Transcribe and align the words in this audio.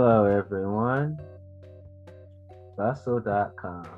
Hello, 0.00 0.26
everyone. 0.26 1.18
Bustle.com 2.76 3.88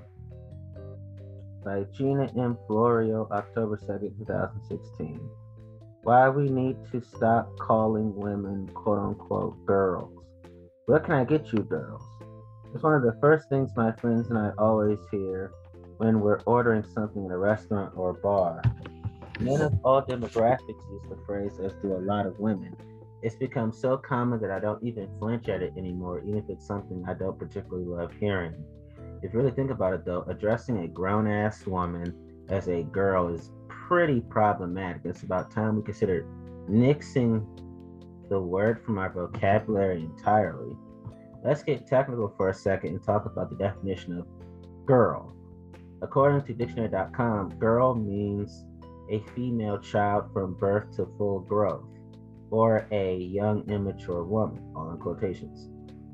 by 1.62 1.84
Gina 1.94 2.26
M. 2.38 2.56
Florio, 2.66 3.28
October 3.30 3.76
2nd, 3.76 4.16
2016. 4.16 5.20
Why 6.04 6.30
we 6.30 6.48
need 6.48 6.78
to 6.90 7.02
stop 7.02 7.54
calling 7.58 8.16
women 8.16 8.66
quote 8.68 8.98
unquote 8.98 9.66
girls. 9.66 10.24
What 10.86 11.04
can 11.04 11.16
I 11.16 11.24
get 11.24 11.52
you, 11.52 11.64
girls? 11.64 12.02
It's 12.72 12.82
one 12.82 12.94
of 12.94 13.02
the 13.02 13.18
first 13.20 13.50
things 13.50 13.70
my 13.76 13.92
friends 13.92 14.30
and 14.30 14.38
I 14.38 14.52
always 14.56 15.00
hear 15.10 15.52
when 15.98 16.22
we're 16.22 16.40
ordering 16.46 16.82
something 16.94 17.26
in 17.26 17.30
a 17.30 17.36
restaurant 17.36 17.92
or 17.94 18.12
a 18.12 18.14
bar. 18.14 18.62
Men 19.38 19.60
of 19.60 19.78
all 19.84 20.00
demographics 20.00 20.80
use 20.90 21.10
the 21.10 21.18
phrase, 21.26 21.60
as 21.62 21.74
do 21.82 21.92
a 21.92 22.00
lot 22.00 22.24
of 22.24 22.38
women. 22.38 22.74
It's 23.22 23.36
become 23.36 23.72
so 23.72 23.96
common 23.96 24.40
that 24.40 24.50
I 24.50 24.58
don't 24.60 24.82
even 24.82 25.08
flinch 25.18 25.48
at 25.48 25.62
it 25.62 25.74
anymore, 25.76 26.20
even 26.20 26.38
if 26.38 26.48
it's 26.48 26.66
something 26.66 27.04
I 27.06 27.14
don't 27.14 27.38
particularly 27.38 27.84
love 27.84 28.12
hearing. 28.18 28.54
If 29.22 29.34
you 29.34 29.40
really 29.40 29.52
think 29.52 29.70
about 29.70 29.92
it, 29.92 30.04
though, 30.06 30.24
addressing 30.26 30.78
a 30.78 30.88
grown 30.88 31.26
ass 31.26 31.66
woman 31.66 32.14
as 32.48 32.68
a 32.68 32.82
girl 32.84 33.28
is 33.28 33.50
pretty 33.68 34.20
problematic. 34.20 35.02
It's 35.04 35.22
about 35.22 35.50
time 35.50 35.76
we 35.76 35.82
consider 35.82 36.24
nixing 36.68 37.44
the 38.30 38.40
word 38.40 38.82
from 38.84 38.98
our 38.98 39.10
vocabulary 39.10 40.02
entirely. 40.02 40.74
Let's 41.44 41.62
get 41.62 41.86
technical 41.86 42.32
for 42.36 42.48
a 42.48 42.54
second 42.54 42.90
and 42.90 43.02
talk 43.02 43.26
about 43.26 43.50
the 43.50 43.56
definition 43.56 44.18
of 44.18 44.26
girl. 44.86 45.34
According 46.02 46.42
to 46.46 46.54
dictionary.com, 46.54 47.58
girl 47.58 47.94
means 47.94 48.64
a 49.10 49.20
female 49.34 49.78
child 49.78 50.32
from 50.32 50.54
birth 50.54 50.96
to 50.96 51.06
full 51.18 51.40
growth, 51.40 51.84
or 52.50 52.86
a 52.90 53.16
young 53.16 53.68
immature 53.70 54.24
woman, 54.24 54.62
all 54.74 54.90
in 54.90 54.98
quotations. 54.98 55.68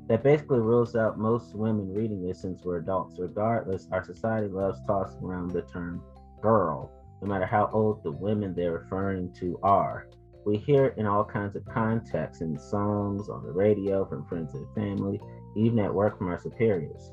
That 0.07 0.23
basically 0.23 0.59
rules 0.59 0.95
out 0.95 1.19
most 1.19 1.53
women 1.53 1.93
reading 1.93 2.25
this 2.25 2.41
since 2.41 2.63
we're 2.63 2.77
adults. 2.77 3.17
Regardless, 3.19 3.87
our 3.91 4.03
society 4.03 4.47
loves 4.47 4.79
tossing 4.87 5.23
around 5.23 5.51
the 5.51 5.63
term 5.63 6.01
girl, 6.41 6.91
no 7.21 7.27
matter 7.27 7.45
how 7.45 7.69
old 7.73 8.03
the 8.03 8.11
women 8.11 8.53
they're 8.53 8.79
referring 8.79 9.33
to 9.33 9.59
are. 9.63 10.07
We 10.45 10.57
hear 10.57 10.85
it 10.85 10.97
in 10.97 11.05
all 11.05 11.25
kinds 11.25 11.57
of 11.57 11.65
contexts, 11.65 12.41
in 12.41 12.57
songs, 12.57 13.27
on 13.27 13.43
the 13.43 13.51
radio, 13.51 14.05
from 14.05 14.25
friends 14.27 14.53
and 14.53 14.65
family, 14.73 15.19
even 15.57 15.79
at 15.79 15.93
work 15.93 16.17
from 16.17 16.29
our 16.29 16.39
superiors. 16.39 17.11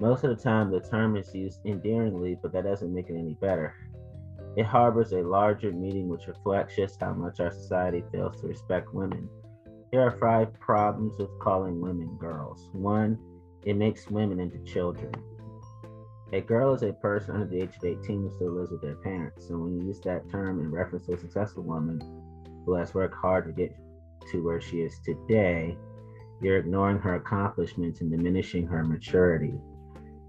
Most 0.00 0.24
of 0.24 0.36
the 0.36 0.42
time, 0.42 0.70
the 0.70 0.80
term 0.80 1.16
is 1.16 1.32
used 1.32 1.60
endearingly, 1.64 2.36
but 2.40 2.52
that 2.52 2.64
doesn't 2.64 2.92
make 2.92 3.10
it 3.10 3.16
any 3.16 3.34
better. 3.34 3.74
It 4.58 4.66
harbors 4.66 5.12
a 5.12 5.22
larger 5.22 5.70
meaning 5.70 6.08
which 6.08 6.26
reflects 6.26 6.74
just 6.74 7.00
how 7.00 7.12
much 7.12 7.38
our 7.38 7.52
society 7.52 8.02
fails 8.10 8.40
to 8.40 8.48
respect 8.48 8.92
women. 8.92 9.28
Here 9.92 10.00
are 10.00 10.18
five 10.18 10.52
problems 10.58 11.16
with 11.16 11.38
calling 11.38 11.80
women 11.80 12.16
girls. 12.18 12.68
One, 12.72 13.16
it 13.64 13.76
makes 13.76 14.10
women 14.10 14.40
into 14.40 14.58
children. 14.64 15.12
A 16.32 16.40
girl 16.40 16.74
is 16.74 16.82
a 16.82 16.92
person 16.92 17.36
under 17.36 17.46
the 17.46 17.62
age 17.62 17.76
of 17.76 17.84
18 17.84 18.02
who 18.20 18.32
still 18.34 18.50
lives 18.50 18.72
with 18.72 18.82
their 18.82 18.96
parents. 18.96 19.46
So 19.46 19.56
when 19.58 19.78
you 19.78 19.86
use 19.86 20.00
that 20.00 20.28
term 20.28 20.58
in 20.58 20.72
reference 20.72 21.06
to 21.06 21.12
a 21.12 21.18
successful 21.18 21.62
woman 21.62 22.00
who 22.66 22.74
has 22.74 22.94
worked 22.94 23.14
hard 23.14 23.46
to 23.46 23.52
get 23.52 23.76
to 24.32 24.44
where 24.44 24.60
she 24.60 24.80
is 24.80 24.98
today, 25.04 25.78
you're 26.42 26.58
ignoring 26.58 26.98
her 26.98 27.14
accomplishments 27.14 28.00
and 28.00 28.10
diminishing 28.10 28.66
her 28.66 28.82
maturity. 28.82 29.54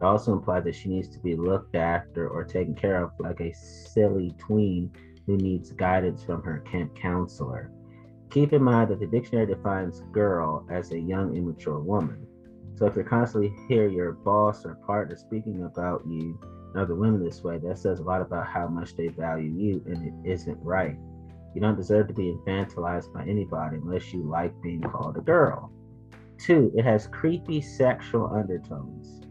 It 0.02 0.06
also 0.06 0.32
implies 0.34 0.64
that 0.64 0.76
she 0.76 0.90
needs 0.90 1.10
to 1.10 1.20
be 1.20 1.36
looked 1.36 1.76
after 1.76 2.30
or 2.30 2.46
taken 2.46 2.74
care 2.74 3.04
of 3.04 3.12
like 3.20 3.42
a 3.42 3.54
silly 3.54 4.34
tween 4.38 4.92
who 5.26 5.36
needs 5.36 5.72
guidance 5.72 6.24
from 6.24 6.42
her 6.44 6.60
camp 6.60 6.96
counselor. 6.96 7.72
Keep 8.30 8.54
in 8.54 8.64
mind 8.64 8.92
that 8.92 9.00
the 9.00 9.08
dictionary 9.08 9.48
defines 9.48 10.02
girl 10.12 10.66
as 10.72 10.92
a 10.92 11.00
young, 11.00 11.36
immature 11.36 11.80
woman. 11.80 12.26
So 12.76 12.86
if 12.86 12.96
you 12.96 13.04
constantly 13.04 13.54
hear 13.68 13.90
your 13.90 14.14
boss 14.14 14.66
or 14.66 14.76
partner 14.76 15.18
speaking 15.18 15.64
about 15.66 16.04
you 16.08 16.40
and 16.74 16.82
other 16.82 16.96
women 16.96 17.24
this 17.24 17.44
way, 17.44 17.58
that 17.58 17.78
says 17.78 18.00
a 18.00 18.04
lot 18.04 18.22
about 18.22 18.48
how 18.48 18.68
much 18.68 18.96
they 18.96 19.08
value 19.08 19.52
you, 19.52 19.84
and 19.86 20.08
it 20.08 20.32
isn't 20.32 20.58
right. 20.64 20.96
You 21.54 21.62
don't 21.62 21.76
deserve 21.76 22.08
to 22.08 22.14
be 22.14 22.32
infantilized 22.32 23.12
by 23.12 23.24
anybody 23.24 23.78
unless 23.78 24.14
you 24.14 24.24
like 24.24 24.54
being 24.62 24.82
called 24.82 25.18
a 25.18 25.22
girl. 25.22 25.72
Two, 26.38 26.72
it 26.76 26.86
has 26.86 27.08
creepy 27.08 27.60
sexual 27.60 28.32
undertones. 28.34 29.26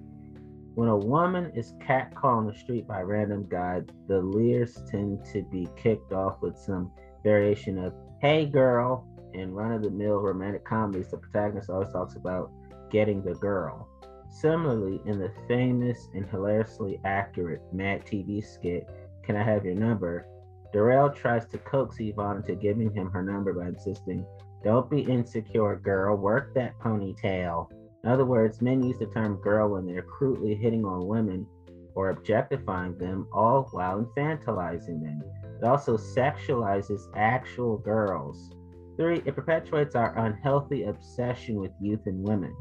When 0.78 0.91
a 0.91 0.97
woman 0.97 1.50
is 1.56 1.72
catcalled 1.84 2.37
on 2.37 2.47
the 2.47 2.55
street 2.55 2.87
by 2.87 3.00
a 3.00 3.05
random 3.05 3.49
guy, 3.49 3.83
the 4.06 4.21
leers 4.21 4.81
tend 4.89 5.25
to 5.33 5.43
be 5.43 5.66
kicked 5.77 6.12
off 6.12 6.41
with 6.41 6.56
some 6.56 6.93
variation 7.25 7.78
of, 7.78 7.93
hey 8.21 8.47
girl. 8.47 9.05
In 9.34 9.53
run 9.53 9.72
of 9.72 9.83
the 9.83 9.91
mill 9.91 10.21
romantic 10.21 10.65
comedies, 10.65 11.11
the 11.11 11.16
protagonist 11.16 11.69
always 11.69 11.91
talks 11.91 12.15
about 12.15 12.53
getting 12.93 13.25
the 13.25 13.34
girl. 13.34 13.89
Similarly, 14.31 15.00
in 15.05 15.19
the 15.19 15.33
famous 15.49 15.99
and 16.15 16.25
hilariously 16.31 17.00
accurate 17.05 17.60
Mad 17.72 18.06
TV 18.06 18.41
skit, 18.41 18.89
Can 19.25 19.34
I 19.34 19.43
Have 19.43 19.65
Your 19.65 19.75
Number? 19.75 20.28
Darrell 20.72 21.10
tries 21.10 21.45
to 21.47 21.59
coax 21.59 21.97
Yvonne 21.99 22.37
into 22.37 22.55
giving 22.55 22.95
him 22.95 23.10
her 23.10 23.25
number 23.25 23.53
by 23.53 23.66
insisting, 23.66 24.25
Don't 24.62 24.89
be 24.89 25.00
insecure, 25.00 25.75
girl, 25.75 26.16
work 26.16 26.55
that 26.55 26.78
ponytail. 26.78 27.69
In 28.04 28.10
other 28.10 28.25
words, 28.25 28.62
men 28.62 28.82
use 28.82 28.98
the 28.98 29.06
term 29.06 29.36
girl 29.36 29.70
when 29.70 29.86
they're 29.86 30.03
crudely 30.03 30.54
hitting 30.54 30.84
on 30.84 31.06
women 31.06 31.47
or 31.94 32.10
objectifying 32.10 32.97
them, 32.97 33.26
all 33.32 33.69
while 33.72 34.04
infantilizing 34.04 35.03
them. 35.03 35.22
It 35.60 35.64
also 35.64 35.97
sexualizes 35.97 37.03
actual 37.16 37.78
girls. 37.78 38.50
Three, 38.97 39.22
it 39.25 39.34
perpetuates 39.34 39.97
our 39.97 40.16
unhealthy 40.16 40.84
obsession 40.84 41.56
with 41.56 41.72
youth 41.81 42.06
and 42.06 42.22
women. 42.26 42.54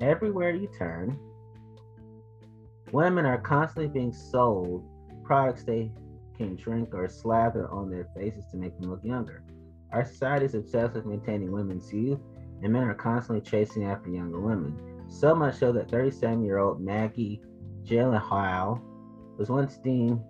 Everywhere 0.00 0.50
you 0.50 0.68
turn, 0.78 1.18
women 2.92 3.26
are 3.26 3.38
constantly 3.38 3.88
being 3.88 4.12
sold 4.12 4.88
products 5.24 5.64
they 5.64 5.90
can 6.36 6.56
drink 6.56 6.94
or 6.94 7.08
slather 7.08 7.68
on 7.70 7.90
their 7.90 8.08
faces 8.16 8.44
to 8.50 8.56
make 8.56 8.78
them 8.78 8.90
look 8.90 9.04
younger. 9.04 9.42
Our 9.92 10.04
society 10.04 10.46
is 10.46 10.54
obsessed 10.54 10.94
with 10.94 11.06
maintaining 11.06 11.52
women's 11.52 11.92
youth 11.92 12.20
and 12.62 12.72
men 12.72 12.84
are 12.84 12.94
constantly 12.94 13.42
chasing 13.42 13.84
after 13.84 14.10
younger 14.10 14.40
women. 14.40 14.78
So 15.08 15.34
much 15.34 15.56
so 15.56 15.72
that 15.72 15.90
37 15.90 16.44
year 16.44 16.58
old 16.58 16.80
Maggie 16.80 17.40
Gyllenhaal 17.84 18.80
was 19.36 19.50
once 19.50 19.76
deemed 19.78 20.20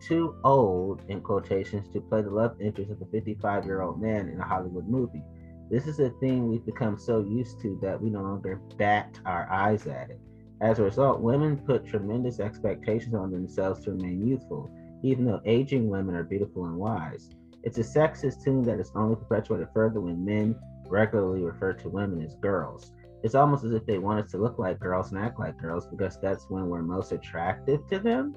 too 0.00 0.34
old, 0.44 1.02
in 1.08 1.20
quotations, 1.20 1.88
to 1.92 2.00
play 2.00 2.22
the 2.22 2.30
love 2.30 2.60
interest 2.60 2.90
of 2.90 3.00
a 3.00 3.06
55 3.06 3.64
year 3.64 3.82
old 3.82 4.00
man 4.00 4.28
in 4.28 4.40
a 4.40 4.44
Hollywood 4.44 4.88
movie. 4.88 5.22
This 5.70 5.86
is 5.86 6.00
a 6.00 6.10
thing 6.20 6.48
we've 6.48 6.66
become 6.66 6.98
so 6.98 7.20
used 7.20 7.60
to 7.60 7.78
that 7.82 8.00
we 8.00 8.10
no 8.10 8.20
longer 8.20 8.60
bat 8.76 9.18
our 9.24 9.50
eyes 9.50 9.86
at 9.86 10.10
it. 10.10 10.20
As 10.60 10.78
a 10.78 10.82
result, 10.82 11.20
women 11.20 11.56
put 11.56 11.86
tremendous 11.86 12.40
expectations 12.40 13.14
on 13.14 13.30
themselves 13.30 13.82
to 13.84 13.92
remain 13.92 14.26
youthful, 14.26 14.70
even 15.02 15.24
though 15.24 15.40
aging 15.44 15.88
women 15.88 16.14
are 16.14 16.24
beautiful 16.24 16.66
and 16.66 16.76
wise. 16.76 17.30
It's 17.62 17.78
a 17.78 17.82
sexist 17.82 18.44
tune 18.44 18.62
that 18.64 18.80
is 18.80 18.92
only 18.94 19.16
perpetuated 19.16 19.68
further 19.72 20.00
when 20.00 20.24
men 20.24 20.56
regularly 20.92 21.42
refer 21.42 21.72
to 21.72 21.88
women 21.88 22.22
as 22.22 22.36
girls. 22.36 22.92
It's 23.22 23.34
almost 23.34 23.64
as 23.64 23.72
if 23.72 23.86
they 23.86 23.98
want 23.98 24.24
us 24.24 24.30
to 24.32 24.38
look 24.38 24.58
like 24.58 24.78
girls 24.78 25.10
and 25.10 25.20
act 25.20 25.40
like 25.40 25.56
girls 25.58 25.86
because 25.86 26.18
that's 26.20 26.50
when 26.50 26.68
we're 26.68 26.82
most 26.82 27.12
attractive 27.12 27.86
to 27.88 27.98
them. 27.98 28.36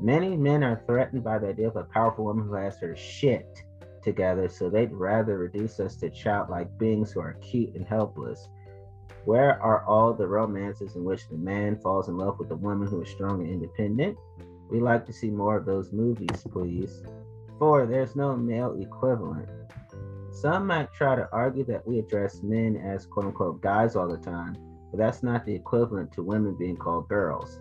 Many 0.00 0.36
men 0.36 0.62
are 0.62 0.82
threatened 0.86 1.24
by 1.24 1.38
the 1.38 1.48
idea 1.48 1.68
of 1.68 1.76
a 1.76 1.82
powerful 1.82 2.24
woman 2.24 2.46
who 2.46 2.54
has 2.54 2.78
her 2.78 2.94
shit 2.94 3.46
together, 4.04 4.48
so 4.48 4.70
they'd 4.70 4.92
rather 4.92 5.38
reduce 5.38 5.80
us 5.80 5.96
to 5.96 6.08
childlike 6.10 6.78
beings 6.78 7.10
who 7.10 7.20
are 7.20 7.34
cute 7.34 7.74
and 7.74 7.84
helpless. 7.86 8.48
Where 9.24 9.60
are 9.60 9.84
all 9.84 10.14
the 10.14 10.28
romances 10.28 10.94
in 10.94 11.04
which 11.04 11.28
the 11.28 11.36
man 11.36 11.80
falls 11.80 12.08
in 12.08 12.16
love 12.16 12.38
with 12.38 12.48
the 12.48 12.56
woman 12.56 12.86
who 12.86 13.02
is 13.02 13.10
strong 13.10 13.42
and 13.42 13.50
independent? 13.50 14.16
We 14.70 14.80
like 14.80 15.04
to 15.06 15.12
see 15.12 15.30
more 15.30 15.56
of 15.56 15.66
those 15.66 15.92
movies, 15.92 16.46
please. 16.52 17.02
Four, 17.58 17.86
there's 17.86 18.14
no 18.14 18.36
male 18.36 18.78
equivalent. 18.80 19.48
Some 20.30 20.66
might 20.66 20.92
try 20.92 21.16
to 21.16 21.28
argue 21.32 21.64
that 21.64 21.86
we 21.86 21.98
address 21.98 22.42
men 22.42 22.76
as 22.76 23.06
quote 23.06 23.26
unquote 23.26 23.60
guys 23.60 23.96
all 23.96 24.08
the 24.08 24.18
time, 24.18 24.56
but 24.90 24.98
that's 24.98 25.22
not 25.22 25.44
the 25.44 25.54
equivalent 25.54 26.12
to 26.12 26.22
women 26.22 26.54
being 26.56 26.76
called 26.76 27.08
girls. 27.08 27.60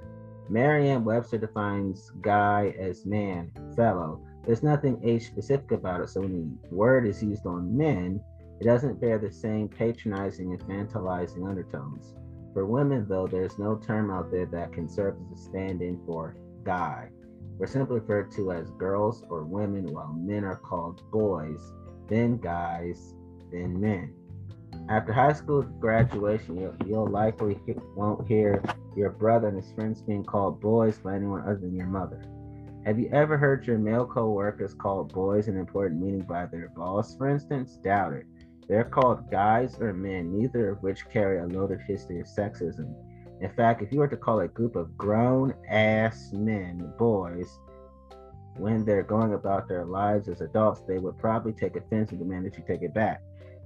Merriam 0.50 1.04
Webster 1.04 1.38
defines 1.38 2.12
guy 2.22 2.76
as 2.80 3.06
man, 3.06 3.52
fellow. 3.76 4.22
There's 4.46 4.64
nothing 4.64 5.02
age 5.04 5.28
specific 5.28 5.72
about 5.72 6.02
it, 6.02 6.10
so 6.10 6.22
when 6.22 6.58
the 6.70 6.76
word 6.76 7.06
is 7.06 7.24
used 7.24 7.46
on 7.46 7.76
men, 7.76 8.22
it 8.60 8.66
doesn't 8.66 9.02
bear 9.02 9.18
the 9.18 9.32
same 9.32 9.68
patronizing 9.68 10.54
and 10.54 10.62
infantilizing 10.62 11.48
undertones. 11.48 12.14
For 12.54 12.66
women, 12.66 13.06
though, 13.08 13.28
there's 13.28 13.60
no 13.60 13.76
term 13.76 14.10
out 14.10 14.32
there 14.32 14.46
that 14.48 14.74
can 14.74 14.88
serve 14.88 15.16
as 15.20 15.40
a 15.40 15.42
stand 15.42 15.82
in 15.82 16.00
for 16.06 16.36
guy. 16.64 17.10
We're 17.58 17.68
simply 17.68 18.00
referred 18.00 18.32
to 18.34 18.52
as 18.52 18.72
girls 18.72 19.24
or 19.30 19.44
women, 19.44 19.92
while 19.92 20.14
men 20.14 20.44
are 20.44 20.56
called 20.56 21.04
boys 21.12 21.74
then 22.08 22.38
guys, 22.38 23.14
then 23.52 23.80
men. 23.80 24.14
After 24.90 25.12
high 25.12 25.34
school 25.34 25.64
graduation, 25.64 26.58
you'll, 26.58 26.76
you'll 26.86 27.08
likely 27.08 27.60
won't 27.96 28.28
hear 28.28 28.64
your 28.96 29.10
brother 29.10 29.50
and 29.50 29.62
his 29.62 29.72
friends 29.74 30.02
being 30.02 30.24
called 30.24 30.62
boys 30.62 30.98
by 30.98 31.16
anyone 31.16 31.42
other 31.42 31.58
than 31.58 31.76
your 31.76 31.88
mother. 31.88 32.24
Have 32.86 32.98
you 32.98 33.10
ever 33.12 33.38
heard 33.38 33.68
your 33.68 33.78
male 33.78 34.06
co-workers 34.06 34.74
called 34.74 35.14
boys 35.14 35.50
in 35.50 35.58
important 35.58 36.02
meaning 36.02 36.22
by 36.22 36.46
their 36.46 36.70
boss, 36.70 37.18
for 37.18 37.28
instance? 37.28 37.78
Doubt 37.84 38.14
it. 38.14 38.26
They're 38.70 38.86
called 38.86 39.30
guys 39.30 39.78
or 39.80 39.94
men, 39.94 40.32
neither 40.32 40.70
of 40.70 40.84
which 40.84 41.10
carry 41.10 41.40
a 41.40 41.46
loaded 41.46 41.80
history 41.86 42.22
of 42.22 42.28
sexism. 42.28 42.94
In 43.42 43.50
fact, 43.52 43.82
if 43.82 43.92
you 43.92 44.00
were 44.00 44.08
to 44.08 44.18
call 44.18 44.40
a 44.40 44.48
group 44.48 44.76
of 44.76 44.98
grown 44.98 45.54
ass 45.70 46.32
men 46.34 46.94
boys 46.98 47.60
when 48.60 48.86
they're 48.86 49.04
going 49.04 49.34
about 49.34 49.68
their 49.68 49.86
lives 49.86 50.28
as 50.28 50.42
adults, 50.42 50.82
they 50.88 50.98
would 50.98 51.18
probably 51.18 51.54
take 51.54 51.76
offense 51.76 52.12
and 52.12 52.20
demand 52.20 52.46
that 52.46 52.58
you 52.58 52.64
take 52.68 52.82
it 52.82 52.94
back. 52.94 53.22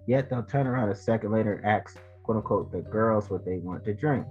Yet 0.08 0.30
they'll 0.30 0.44
turn 0.44 0.68
around 0.68 0.90
a 0.90 0.96
second 0.96 1.32
later 1.32 1.54
and 1.54 1.66
ask, 1.66 2.00
quote 2.24 2.38
unquote, 2.38 2.72
the 2.72 2.82
girls 2.82 3.30
what 3.30 3.46
they 3.46 3.58
want 3.58 3.86
to 3.86 3.94
drink. 3.94 4.26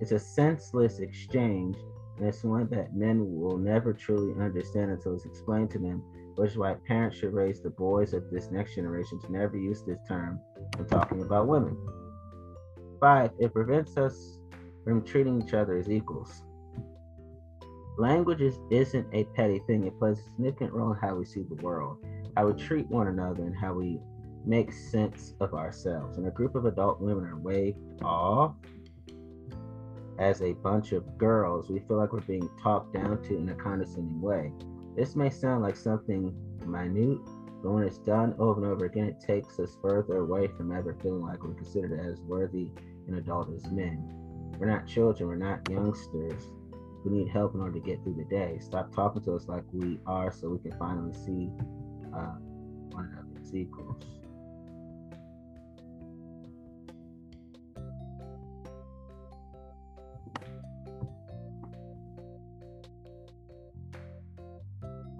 It's 0.00 0.12
a 0.12 0.18
senseless 0.18 0.98
exchange, 0.98 1.76
and 2.18 2.28
it's 2.28 2.44
one 2.44 2.68
that 2.70 2.94
men 2.94 3.40
will 3.40 3.56
never 3.56 3.92
truly 3.92 4.32
understand 4.40 4.90
until 4.90 5.14
it's 5.14 5.26
explained 5.26 5.70
to 5.72 5.78
them, 5.78 6.02
which 6.36 6.52
is 6.52 6.56
why 6.56 6.74
parents 6.86 7.18
should 7.18 7.32
raise 7.32 7.60
the 7.60 7.70
boys 7.70 8.12
of 8.12 8.30
this 8.30 8.50
next 8.50 8.74
generation 8.74 9.20
to 9.20 9.32
never 9.32 9.56
use 9.56 9.82
this 9.82 9.98
term 10.08 10.40
when 10.76 10.86
talking 10.88 11.22
about 11.22 11.46
women. 11.46 11.76
Five, 13.00 13.30
it 13.38 13.52
prevents 13.52 13.96
us 13.96 14.38
from 14.84 15.04
treating 15.04 15.42
each 15.42 15.54
other 15.54 15.76
as 15.76 15.90
equals. 15.90 16.42
Language 17.96 18.40
is, 18.40 18.58
isn't 18.70 19.06
a 19.12 19.24
petty 19.36 19.60
thing. 19.66 19.86
It 19.86 19.98
plays 19.98 20.18
a 20.18 20.22
significant 20.22 20.72
role 20.72 20.92
in 20.92 20.98
how 20.98 21.14
we 21.14 21.24
see 21.24 21.42
the 21.42 21.62
world, 21.62 21.98
how 22.36 22.48
we 22.48 22.60
treat 22.60 22.88
one 22.88 23.06
another, 23.06 23.42
and 23.42 23.56
how 23.56 23.74
we 23.74 24.00
make 24.44 24.72
sense 24.72 25.34
of 25.40 25.54
ourselves. 25.54 26.18
And 26.18 26.26
a 26.26 26.30
group 26.30 26.54
of 26.54 26.64
adult 26.64 27.00
women 27.00 27.24
are 27.24 27.38
waved 27.38 27.78
off 28.02 28.54
as 30.18 30.42
a 30.42 30.52
bunch 30.52 30.92
of 30.92 31.18
girls, 31.18 31.68
we 31.68 31.80
feel 31.80 31.96
like 31.96 32.12
we're 32.12 32.20
being 32.20 32.48
talked 32.62 32.94
down 32.94 33.20
to 33.24 33.36
in 33.36 33.48
a 33.48 33.54
condescending 33.54 34.20
way. 34.20 34.52
This 34.96 35.16
may 35.16 35.30
sound 35.30 35.62
like 35.62 35.76
something 35.76 36.32
minute, 36.64 37.18
but 37.62 37.72
when 37.72 37.82
it's 37.82 37.98
done 37.98 38.34
over 38.38 38.62
and 38.62 38.72
over 38.72 38.84
again, 38.84 39.06
it 39.06 39.20
takes 39.20 39.58
us 39.58 39.76
further 39.82 40.18
away 40.18 40.48
from 40.56 40.72
ever 40.72 40.96
feeling 41.02 41.22
like 41.22 41.42
we're 41.42 41.54
considered 41.54 41.98
as 41.98 42.20
worthy 42.20 42.70
and 43.08 43.16
adult 43.16 43.52
as 43.54 43.70
men. 43.72 44.08
We're 44.58 44.70
not 44.70 44.86
children, 44.86 45.28
we're 45.28 45.36
not 45.36 45.68
youngsters. 45.68 46.50
We 47.04 47.10
need 47.10 47.28
help 47.28 47.54
in 47.54 47.60
order 47.60 47.78
to 47.78 47.84
get 47.84 48.02
through 48.02 48.14
the 48.14 48.24
day. 48.24 48.58
Stop 48.60 48.94
talking 48.94 49.22
to 49.24 49.34
us 49.34 49.46
like 49.46 49.62
we 49.72 49.98
are 50.06 50.32
so 50.32 50.48
we 50.48 50.58
can 50.58 50.78
finally 50.78 51.12
see 51.12 51.50
uh, 52.14 52.36
one 52.90 53.10
another 53.12 53.40
as 53.40 53.54
equals. 53.54 54.02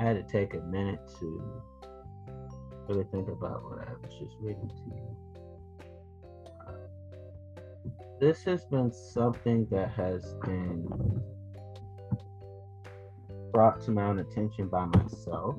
I 0.00 0.04
had 0.04 0.16
to 0.16 0.22
take 0.22 0.54
a 0.54 0.60
minute 0.60 1.00
to 1.20 1.62
really 2.88 3.04
think 3.12 3.28
about 3.28 3.62
what 3.64 3.78
I 3.86 3.92
was 3.92 4.12
just 4.18 4.36
reading 4.40 4.68
to 4.68 4.96
you. 4.96 5.14
this 8.24 8.42
has 8.44 8.64
been 8.64 8.90
something 8.90 9.66
that 9.70 9.90
has 9.90 10.34
been 10.44 10.86
brought 13.54 13.80
to 13.80 13.92
my 13.92 14.02
own 14.02 14.18
attention 14.18 14.66
by 14.66 14.84
myself. 14.84 15.54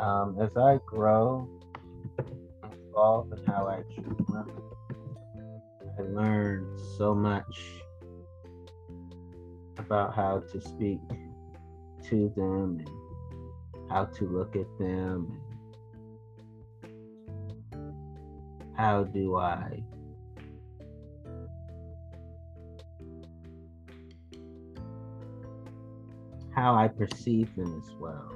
Um, 0.00 0.36
as 0.40 0.56
I 0.56 0.80
grow 0.84 1.48
evolve 2.88 3.32
in 3.32 3.44
how 3.46 3.68
I 3.68 3.82
treat 3.94 4.06
I 5.96 6.02
learn 6.02 6.76
so 6.98 7.14
much 7.14 7.60
about 9.78 10.12
how 10.14 10.42
to 10.50 10.60
speak 10.60 10.98
to 12.08 12.32
them 12.36 12.84
and 12.84 13.90
how 13.90 14.06
to 14.06 14.24
look 14.26 14.56
at 14.56 14.66
them 14.76 15.40
and 16.82 18.76
how 18.76 19.04
do 19.04 19.36
I 19.36 19.84
how 26.54 26.74
I 26.74 26.88
perceive 26.88 27.54
them 27.56 27.82
as 27.82 27.94
well. 27.98 28.30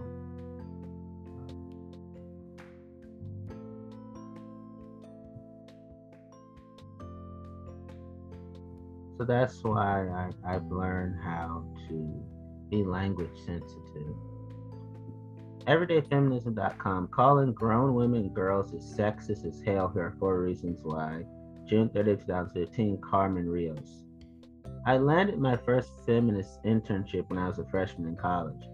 So 9.18 9.24
that's 9.24 9.62
why 9.64 10.06
I, 10.08 10.30
I've 10.46 10.66
learned 10.66 11.16
how 11.22 11.64
to 11.88 12.24
be 12.70 12.84
language 12.84 13.36
sensitive. 13.44 14.14
EverydayFeminism.com 15.66 17.08
calling 17.08 17.52
grown 17.52 17.94
women 17.94 18.22
and 18.22 18.34
girls 18.34 18.72
as 18.72 18.82
sexist 18.96 19.44
as 19.44 19.60
hell. 19.66 19.90
Here 19.92 20.04
are 20.04 20.16
four 20.18 20.40
reasons 20.40 20.80
why. 20.82 21.24
June 21.66 21.90
30, 21.90 22.16
2015, 22.16 23.00
Carmen 23.02 23.48
Rios. 23.48 24.04
I 24.88 24.96
landed 24.96 25.38
my 25.38 25.54
first 25.54 25.90
feminist 26.06 26.64
internship 26.64 27.28
when 27.28 27.38
I 27.38 27.46
was 27.46 27.58
a 27.58 27.64
freshman 27.66 28.08
in 28.08 28.16
college, 28.16 28.64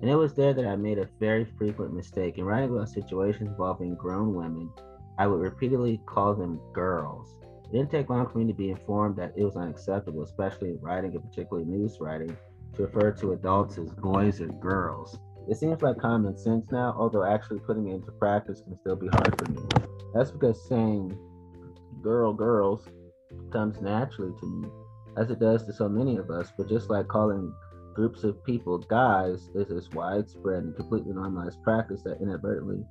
and 0.00 0.08
it 0.08 0.14
was 0.14 0.32
there 0.32 0.54
that 0.54 0.68
I 0.68 0.76
made 0.76 0.98
a 0.98 1.08
very 1.18 1.44
frequent 1.58 1.92
mistake. 1.92 2.38
In 2.38 2.44
writing 2.44 2.70
about 2.70 2.90
situations 2.90 3.48
involving 3.48 3.96
grown 3.96 4.34
women, 4.34 4.70
I 5.18 5.26
would 5.26 5.40
repeatedly 5.40 6.00
call 6.06 6.36
them 6.36 6.60
girls. 6.72 7.40
It 7.64 7.72
didn't 7.72 7.90
take 7.90 8.08
long 8.08 8.28
for 8.28 8.38
me 8.38 8.46
to 8.46 8.54
be 8.56 8.70
informed 8.70 9.16
that 9.16 9.32
it 9.36 9.42
was 9.42 9.56
unacceptable, 9.56 10.22
especially 10.22 10.68
in 10.68 10.78
writing 10.80 11.10
and 11.16 11.28
particularly 11.28 11.68
news 11.68 11.96
writing, 12.00 12.36
to 12.76 12.82
refer 12.82 13.10
to 13.10 13.32
adults 13.32 13.76
as 13.76 13.90
boys 13.94 14.40
or 14.40 14.46
girls. 14.46 15.18
It 15.48 15.56
seems 15.56 15.82
like 15.82 15.98
common 15.98 16.38
sense 16.38 16.66
now, 16.70 16.94
although 16.96 17.24
actually 17.24 17.58
putting 17.58 17.88
it 17.88 17.94
into 17.94 18.12
practice 18.12 18.60
can 18.60 18.78
still 18.78 18.94
be 18.94 19.08
hard 19.08 19.36
for 19.36 19.50
me. 19.50 19.60
That's 20.14 20.30
because 20.30 20.68
saying 20.68 21.18
girl, 22.00 22.32
girls 22.32 22.86
comes 23.50 23.80
naturally 23.80 24.34
to 24.38 24.46
me, 24.46 24.68
as 25.16 25.30
it 25.30 25.40
does 25.40 25.64
to 25.66 25.72
so 25.72 25.88
many 25.88 26.16
of 26.16 26.30
us. 26.30 26.52
But 26.56 26.68
just 26.68 26.90
like 26.90 27.08
calling 27.08 27.52
groups 27.94 28.24
of 28.24 28.42
people 28.44 28.78
guys 28.78 29.50
is 29.54 29.68
this 29.68 29.90
widespread 29.90 30.64
and 30.64 30.76
completely 30.76 31.12
normalized 31.12 31.62
practice 31.62 32.02
that 32.02 32.20
inadvertently 32.20 32.84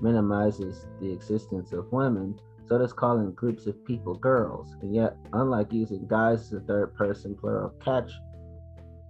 minimizes 0.00 0.86
the 1.00 1.10
existence 1.10 1.72
of 1.72 1.90
women, 1.92 2.38
so 2.68 2.78
does 2.78 2.92
calling 2.92 3.32
groups 3.32 3.66
of 3.66 3.84
people 3.84 4.14
girls. 4.14 4.76
And 4.82 4.94
yet, 4.94 5.16
unlike 5.32 5.72
using 5.72 6.06
guys 6.06 6.40
as 6.46 6.52
a 6.52 6.60
third 6.60 6.94
person 6.94 7.36
plural 7.36 7.72
catch 7.82 8.10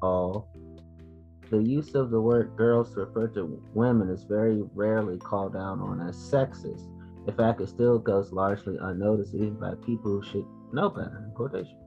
all, 0.03 0.49
the 1.51 1.63
use 1.63 1.95
of 1.95 2.11
the 2.11 2.21
word 2.21 2.57
girls 2.57 2.95
to 2.95 3.01
refer 3.01 3.29
to 3.29 3.63
women 3.75 4.09
is 4.09 4.25
very 4.25 4.63
rarely 4.75 5.19
called 5.19 5.55
down 5.55 5.81
on 5.81 6.01
as 6.01 6.17
sexist. 6.17 6.89
In 7.27 7.35
fact, 7.35 7.61
it 7.61 7.69
still 7.69 7.99
goes 7.99 8.33
largely 8.33 8.77
unnoticed 8.81 9.35
even 9.35 9.55
by 9.55 9.75
people 9.87 10.11
who 10.11 10.23
should 10.23 10.47
know 10.73 10.91
better, 10.91 11.31
quotation. 11.35 11.84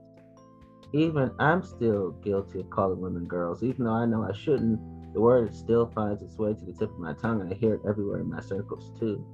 Even 0.92 1.30
I'm 1.38 1.62
still 1.62 2.12
guilty 2.22 2.60
of 2.60 2.70
calling 2.70 3.00
women 3.00 3.26
girls, 3.26 3.62
even 3.62 3.84
though 3.84 3.92
I 3.92 4.06
know 4.06 4.22
I 4.22 4.32
shouldn't. 4.32 4.80
The 5.12 5.20
word 5.20 5.54
still 5.54 5.90
finds 5.94 6.22
its 6.22 6.38
way 6.38 6.54
to 6.54 6.64
the 6.64 6.72
tip 6.72 6.90
of 6.90 6.98
my 6.98 7.12
tongue, 7.14 7.40
and 7.40 7.52
I 7.52 7.56
hear 7.56 7.74
it 7.74 7.82
everywhere 7.86 8.20
in 8.20 8.28
my 8.28 8.40
circles 8.40 8.92
too. 8.98 9.24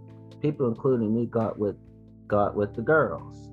People, 0.41 0.69
including 0.69 1.15
me, 1.15 1.27
got 1.27 1.59
with 1.59 1.77
got 2.27 2.57
with 2.57 2.75
the 2.75 2.83
girls, 2.83 3.51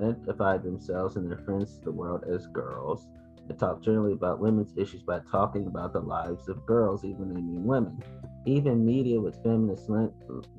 identified 0.00 0.62
themselves 0.62 1.16
and 1.16 1.30
their 1.30 1.38
friends 1.38 1.78
to 1.78 1.84
the 1.84 1.92
world 1.92 2.24
as 2.24 2.46
girls, 2.48 3.06
and 3.48 3.58
talk 3.58 3.82
generally 3.82 4.12
about 4.12 4.40
women's 4.40 4.76
issues 4.76 5.02
by 5.02 5.20
talking 5.30 5.66
about 5.66 5.92
the 5.92 6.00
lives 6.00 6.48
of 6.48 6.64
girls, 6.66 7.04
even 7.04 7.28
they 7.28 7.40
mean 7.40 7.64
women. 7.64 8.02
Even 8.46 8.84
media 8.84 9.20
with 9.20 9.42
feminist 9.42 9.88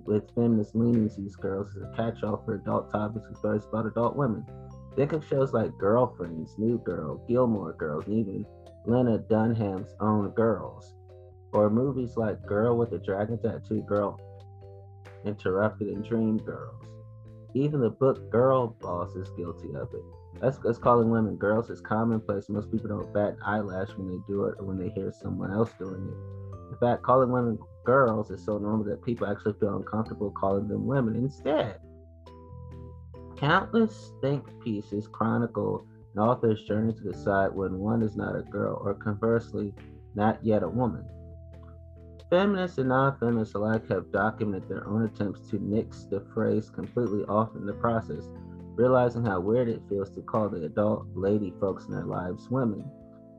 with 0.06 0.34
feminist 0.34 0.76
leanings 0.76 1.18
use 1.18 1.36
girls 1.36 1.76
as 1.76 1.84
a 1.84 1.94
catch-all 1.96 2.42
for 2.46 2.56
adult 2.56 2.92
topics 2.92 3.28
and 3.28 3.38
stories 3.38 3.66
about 3.66 3.86
adult 3.86 4.16
women. 4.16 4.46
Think 4.96 5.12
of 5.12 5.28
shows 5.28 5.54
like 5.54 5.78
Girlfriends, 5.78 6.56
New 6.58 6.78
Girl, 6.80 7.22
Gilmore 7.28 7.74
Girls, 7.74 8.08
even 8.08 8.46
Lena 8.86 9.18
Dunham's 9.18 9.94
own 10.00 10.30
Girls, 10.30 10.94
or 11.52 11.70
movies 11.70 12.16
like 12.16 12.46
Girl 12.46 12.78
with 12.78 12.92
the 12.92 13.00
Dragon 13.00 13.38
Tattoo, 13.42 13.82
Girl 13.82 14.20
Interrupted, 15.26 15.90
and 15.90 16.06
Dream 16.06 16.38
Girls. 16.38 16.86
Even 17.54 17.82
the 17.82 17.90
book 17.90 18.30
Girl 18.32 18.68
Boss 18.82 19.16
is 19.16 19.30
guilty 19.32 19.74
of 19.76 19.94
it. 19.94 20.04
That's, 20.42 20.58
that's 20.58 20.78
calling 20.78 21.10
women 21.10 21.38
girls 21.38 21.70
is 21.70 21.80
commonplace. 21.82 22.50
Most 22.50 22.72
people 22.72 22.90
don't 22.90 23.14
bat 23.14 23.34
an 23.34 23.38
eyelash 23.46 23.90
when 23.96 24.10
they 24.10 24.20
do 24.28 24.46
it 24.46 24.56
or 24.60 24.66
when 24.66 24.78
they 24.78 24.90
hear 24.90 25.12
someone 25.12 25.52
else 25.52 25.72
doing 25.80 25.94
it. 25.94 26.72
In 26.72 26.78
fact, 26.80 27.04
calling 27.04 27.32
women 27.32 27.58
girls 27.86 28.32
is 28.32 28.44
so 28.44 28.58
normal 28.58 28.86
that 28.86 29.04
people 29.04 29.28
actually 29.28 29.54
feel 29.60 29.78
uncomfortable 29.78 30.32
calling 30.32 30.68
them 30.68 30.86
women 30.86 31.16
instead. 31.16 31.80
Countless 33.38 34.14
think 34.22 34.46
pieces 34.64 35.08
chronicle 35.08 35.86
an 36.16 36.22
author's 36.22 36.64
journey 36.64 36.94
to 36.94 37.12
decide 37.12 37.54
when 37.54 37.80
one 37.80 38.02
is 38.02 38.16
not 38.16 38.36
a 38.36 38.42
girl, 38.44 38.82
or 38.82 38.94
conversely, 38.94 39.74
not 40.16 40.44
yet 40.44 40.64
a 40.64 40.70
woman. 40.70 41.06
Feminists 42.30 42.78
and 42.78 42.90
non 42.90 43.18
feminists 43.20 43.54
alike 43.54 43.88
have 43.90 44.12
documented 44.12 44.70
their 44.70 44.88
own 44.88 45.04
attempts 45.04 45.50
to 45.50 45.60
nix 45.60 46.06
the 46.06 46.26
phrase 46.34 46.70
completely 46.70 47.24
off 47.26 47.56
in 47.56 47.66
the 47.66 47.74
process, 47.74 48.24
realizing 48.76 49.26
how 49.26 49.42
weird 49.42 49.68
it 49.68 49.82
feels 49.90 50.10
to 50.12 50.22
call 50.22 50.48
the 50.50 50.64
adult 50.64 51.06
lady 51.14 51.54
folks 51.60 51.86
in 51.86 51.92
their 51.92 52.06
lives 52.06 52.50
women. 52.50 52.84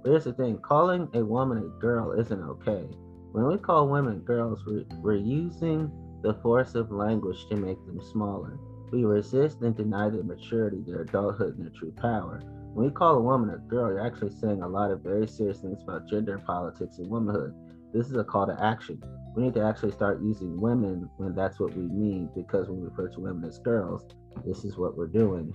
But 0.03 0.11
here's 0.11 0.25
the 0.25 0.35
thing 0.35 0.59
calling 0.59 1.09
a 1.15 1.25
woman 1.25 1.59
a 1.59 1.81
girl 1.81 2.13
isn't 2.13 2.43
okay. 2.43 2.87
When 3.33 3.49
we 3.49 3.57
call 3.57 3.89
women 3.89 4.21
girls, 4.21 4.63
we're, 4.67 4.85
we're 5.01 5.17
using 5.17 5.91
the 6.23 6.35
force 6.35 6.75
of 6.75 6.93
language 6.93 7.47
to 7.49 7.57
make 7.57 7.85
them 7.87 8.01
smaller. 8.01 8.59
We 8.93 9.05
resist 9.05 9.63
and 9.63 9.77
deny 9.77 10.11
their 10.11 10.23
maturity, 10.23 10.83
their 10.87 11.03
adulthood, 11.03 11.57
and 11.57 11.67
their 11.67 11.73
true 11.73 11.93
power. 11.93 12.43
When 12.73 12.87
we 12.87 12.93
call 12.93 13.17
a 13.17 13.21
woman 13.23 13.51
a 13.51 13.59
girl, 13.59 13.91
you're 13.91 14.07
actually 14.07 14.33
saying 14.33 14.63
a 14.63 14.69
lot 14.69 14.91
of 14.91 15.01
very 15.01 15.27
serious 15.27 15.61
things 15.61 15.83
about 15.83 16.09
gender 16.09 16.39
politics 16.47 16.99
and 16.99 17.09
womanhood. 17.09 17.55
This 17.93 18.07
is 18.07 18.17
a 18.17 18.25
call 18.25 18.47
to 18.47 18.57
action. 18.63 19.03
We 19.35 19.45
need 19.45 19.55
to 19.55 19.65
actually 19.65 19.93
start 19.93 20.23
using 20.23 20.61
women 20.61 21.09
when 21.17 21.35
that's 21.35 21.59
what 21.59 21.75
we 21.75 21.85
mean, 21.85 22.29
because 22.35 22.69
when 22.69 22.81
we 22.81 22.87
refer 22.87 23.09
to 23.09 23.21
women 23.21 23.49
as 23.49 23.59
girls, 23.59 24.07
this 24.45 24.65
is 24.65 24.77
what 24.77 24.97
we're 24.97 25.07
doing. 25.07 25.55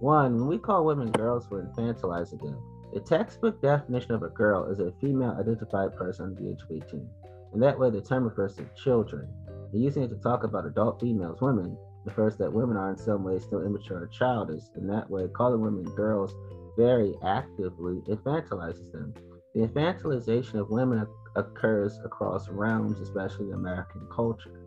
One, 0.00 0.36
when 0.36 0.48
we 0.48 0.58
call 0.58 0.84
women 0.84 1.10
girls, 1.12 1.48
we're 1.48 1.64
infantilizing 1.64 2.42
them. 2.42 2.58
The 2.92 3.00
textbook 3.00 3.62
definition 3.62 4.12
of 4.12 4.22
a 4.22 4.28
girl 4.28 4.70
is 4.70 4.80
a 4.80 4.92
female 5.00 5.36
identified 5.40 5.96
person 5.96 6.26
under 6.26 6.42
the 6.42 6.50
age 6.50 6.62
of 6.62 6.70
18. 6.70 7.08
And 7.52 7.62
that 7.62 7.78
way, 7.78 7.90
the 7.90 8.00
term 8.00 8.24
refers 8.24 8.56
to 8.56 8.68
children. 8.76 9.28
Using 9.74 10.04
it 10.04 10.08
to 10.10 10.16
talk 10.16 10.44
about 10.44 10.66
adult 10.66 11.00
females, 11.00 11.40
women, 11.40 11.76
refers 12.04 12.36
that 12.36 12.52
women 12.52 12.76
are 12.76 12.90
in 12.90 12.96
some 12.96 13.24
ways 13.24 13.42
still 13.42 13.66
immature 13.66 14.04
or 14.04 14.06
childish. 14.06 14.62
In 14.76 14.86
that 14.86 15.10
way, 15.10 15.26
calling 15.26 15.60
women 15.60 15.82
girls 15.96 16.32
very 16.76 17.14
actively 17.24 18.00
infantilizes 18.08 18.92
them. 18.92 19.12
The 19.52 19.66
infantilization 19.66 20.60
of 20.60 20.70
women 20.70 21.04
occurs 21.34 21.98
across 22.04 22.48
realms, 22.48 23.00
especially 23.00 23.48
in 23.48 23.54
American 23.54 24.06
culture. 24.14 24.60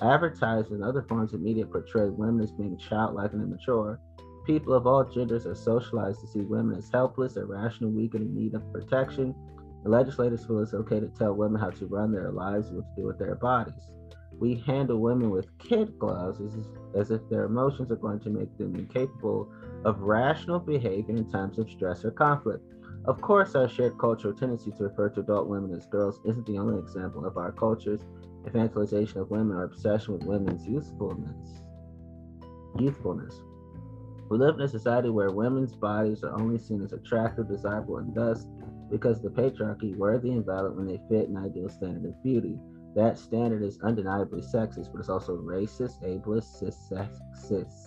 Advertising 0.00 0.74
and 0.74 0.84
other 0.84 1.02
forms 1.02 1.34
of 1.34 1.40
media 1.40 1.66
portray 1.66 2.08
women 2.08 2.40
as 2.40 2.52
being 2.52 2.78
childlike 2.78 3.32
and 3.32 3.42
immature. 3.42 3.98
People 4.46 4.74
of 4.74 4.86
all 4.86 5.04
genders 5.04 5.44
are 5.44 5.56
socialized 5.56 6.20
to 6.20 6.28
see 6.28 6.40
women 6.40 6.78
as 6.78 6.88
helpless, 6.88 7.36
irrational, 7.36 7.90
weak, 7.90 8.14
and 8.14 8.28
in 8.28 8.34
need 8.34 8.54
of 8.54 8.72
protection. 8.72 9.34
The 9.82 9.90
legislators 9.90 10.44
feel 10.46 10.60
it's 10.60 10.72
okay 10.72 11.00
to 11.00 11.08
tell 11.08 11.34
women 11.34 11.60
how 11.60 11.70
to 11.70 11.86
run 11.86 12.12
their 12.12 12.30
lives 12.30 12.68
and 12.68 12.76
what 12.76 12.86
to 12.94 13.02
do 13.02 13.06
with 13.08 13.18
their 13.18 13.34
bodies. 13.34 13.88
We 14.42 14.56
handle 14.56 14.98
women 14.98 15.30
with 15.30 15.56
kid 15.58 15.96
gloves 16.00 16.40
as, 16.40 16.66
as 16.96 17.12
if 17.12 17.20
their 17.28 17.44
emotions 17.44 17.92
are 17.92 17.96
going 17.96 18.18
to 18.22 18.28
make 18.28 18.58
them 18.58 18.74
incapable 18.74 19.48
of 19.84 20.00
rational 20.00 20.58
behavior 20.58 21.14
in 21.14 21.30
times 21.30 21.60
of 21.60 21.70
stress 21.70 22.04
or 22.04 22.10
conflict. 22.10 22.64
Of 23.04 23.20
course, 23.20 23.54
our 23.54 23.68
shared 23.68 23.98
cultural 23.98 24.34
tendency 24.34 24.72
to 24.72 24.82
refer 24.82 25.10
to 25.10 25.20
adult 25.20 25.46
women 25.46 25.72
as 25.72 25.86
girls 25.86 26.18
isn't 26.24 26.44
the 26.44 26.58
only 26.58 26.80
example 26.80 27.24
of 27.24 27.36
our 27.36 27.52
culture's 27.52 28.00
infantilization 28.44 29.20
of 29.20 29.30
women 29.30 29.56
or 29.56 29.62
obsession 29.62 30.14
with 30.14 30.24
women's 30.24 30.66
youthfulness. 30.66 31.62
Youthfulness. 32.80 33.40
We 34.28 34.38
live 34.38 34.56
in 34.56 34.62
a 34.62 34.68
society 34.68 35.10
where 35.10 35.30
women's 35.30 35.76
bodies 35.76 36.24
are 36.24 36.34
only 36.34 36.58
seen 36.58 36.82
as 36.82 36.92
attractive, 36.92 37.46
desirable, 37.46 37.98
and 37.98 38.12
thus 38.12 38.44
because 38.90 39.22
the 39.22 39.28
patriarchy 39.28 39.96
worthy 39.96 40.32
and 40.32 40.44
valid 40.44 40.76
when 40.76 40.88
they 40.88 41.00
fit 41.08 41.28
an 41.28 41.36
ideal 41.36 41.68
standard 41.68 42.04
of 42.04 42.20
beauty. 42.24 42.58
That 42.94 43.18
standard 43.18 43.62
is 43.62 43.80
undeniably 43.82 44.42
sexist, 44.42 44.92
but 44.92 45.00
it's 45.00 45.08
also 45.08 45.38
racist, 45.38 46.02
ableist, 46.02 46.62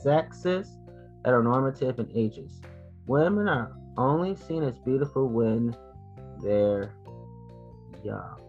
sexist, 0.04 0.78
heteronormative, 1.24 2.00
and 2.00 2.10
ageist. 2.10 2.64
Women 3.06 3.48
are 3.48 3.72
only 3.98 4.36
seen 4.36 4.64
as 4.64 4.78
beautiful 4.80 5.28
when 5.28 5.76
they're 6.42 6.96
young. 8.04 8.40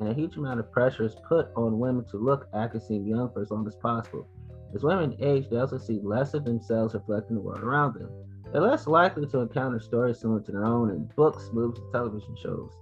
And 0.00 0.08
a 0.08 0.14
huge 0.14 0.36
amount 0.36 0.60
of 0.60 0.70
pressure 0.72 1.04
is 1.04 1.14
put 1.26 1.48
on 1.56 1.78
women 1.78 2.04
to 2.10 2.18
look, 2.18 2.48
act, 2.52 2.74
and 2.74 2.82
seem 2.82 3.06
young 3.06 3.30
for 3.32 3.42
as 3.42 3.50
long 3.50 3.66
as 3.66 3.76
possible. 3.76 4.28
As 4.74 4.82
women 4.82 5.16
age, 5.20 5.48
they 5.48 5.56
also 5.56 5.78
see 5.78 6.00
less 6.02 6.34
of 6.34 6.44
themselves 6.44 6.94
reflecting 6.94 7.36
the 7.36 7.42
world 7.42 7.62
around 7.62 7.94
them. 7.94 8.10
They're 8.52 8.60
less 8.60 8.86
likely 8.86 9.26
to 9.28 9.40
encounter 9.40 9.80
stories 9.80 10.18
similar 10.20 10.40
to 10.40 10.52
their 10.52 10.64
own 10.64 10.90
in 10.90 11.08
books, 11.16 11.50
movies, 11.52 11.80
and 11.82 11.92
television 11.92 12.36
shows. 12.36 12.72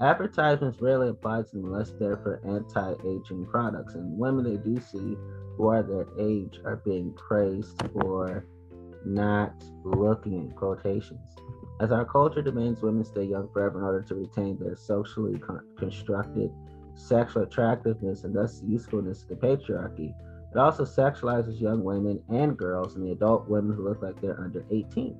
Advertisements 0.00 0.80
rarely 0.82 1.08
apply 1.08 1.42
to 1.42 1.48
them 1.52 1.64
unless 1.64 1.92
they're 1.92 2.18
for 2.18 2.40
anti 2.44 2.94
aging 3.06 3.46
products, 3.46 3.94
and 3.94 4.18
women 4.18 4.44
they 4.44 4.58
do 4.58 4.78
see 4.80 5.16
who 5.56 5.68
are 5.68 5.82
their 5.82 6.06
age 6.18 6.60
are 6.64 6.76
being 6.76 7.12
praised 7.14 7.80
for 7.92 8.44
not 9.06 9.54
looking 9.84 10.34
in 10.34 10.50
quotations. 10.50 11.30
As 11.80 11.92
our 11.92 12.04
culture 12.04 12.42
demands 12.42 12.82
women 12.82 13.04
stay 13.04 13.24
young 13.24 13.48
forever 13.52 13.78
in 13.78 13.84
order 13.84 14.02
to 14.02 14.14
retain 14.14 14.58
their 14.58 14.76
socially 14.76 15.38
con- 15.38 15.66
constructed 15.78 16.50
sexual 16.94 17.42
attractiveness 17.42 18.24
and 18.24 18.34
thus 18.34 18.62
usefulness 18.66 19.22
to 19.22 19.28
the 19.28 19.34
patriarchy, 19.36 20.12
it 20.52 20.58
also 20.58 20.84
sexualizes 20.84 21.60
young 21.60 21.82
women 21.82 22.22
and 22.28 22.56
girls 22.56 22.96
and 22.96 23.06
the 23.06 23.12
adult 23.12 23.48
women 23.48 23.74
who 23.74 23.84
look 23.84 24.02
like 24.02 24.20
they're 24.20 24.40
under 24.40 24.64
18. 24.70 25.16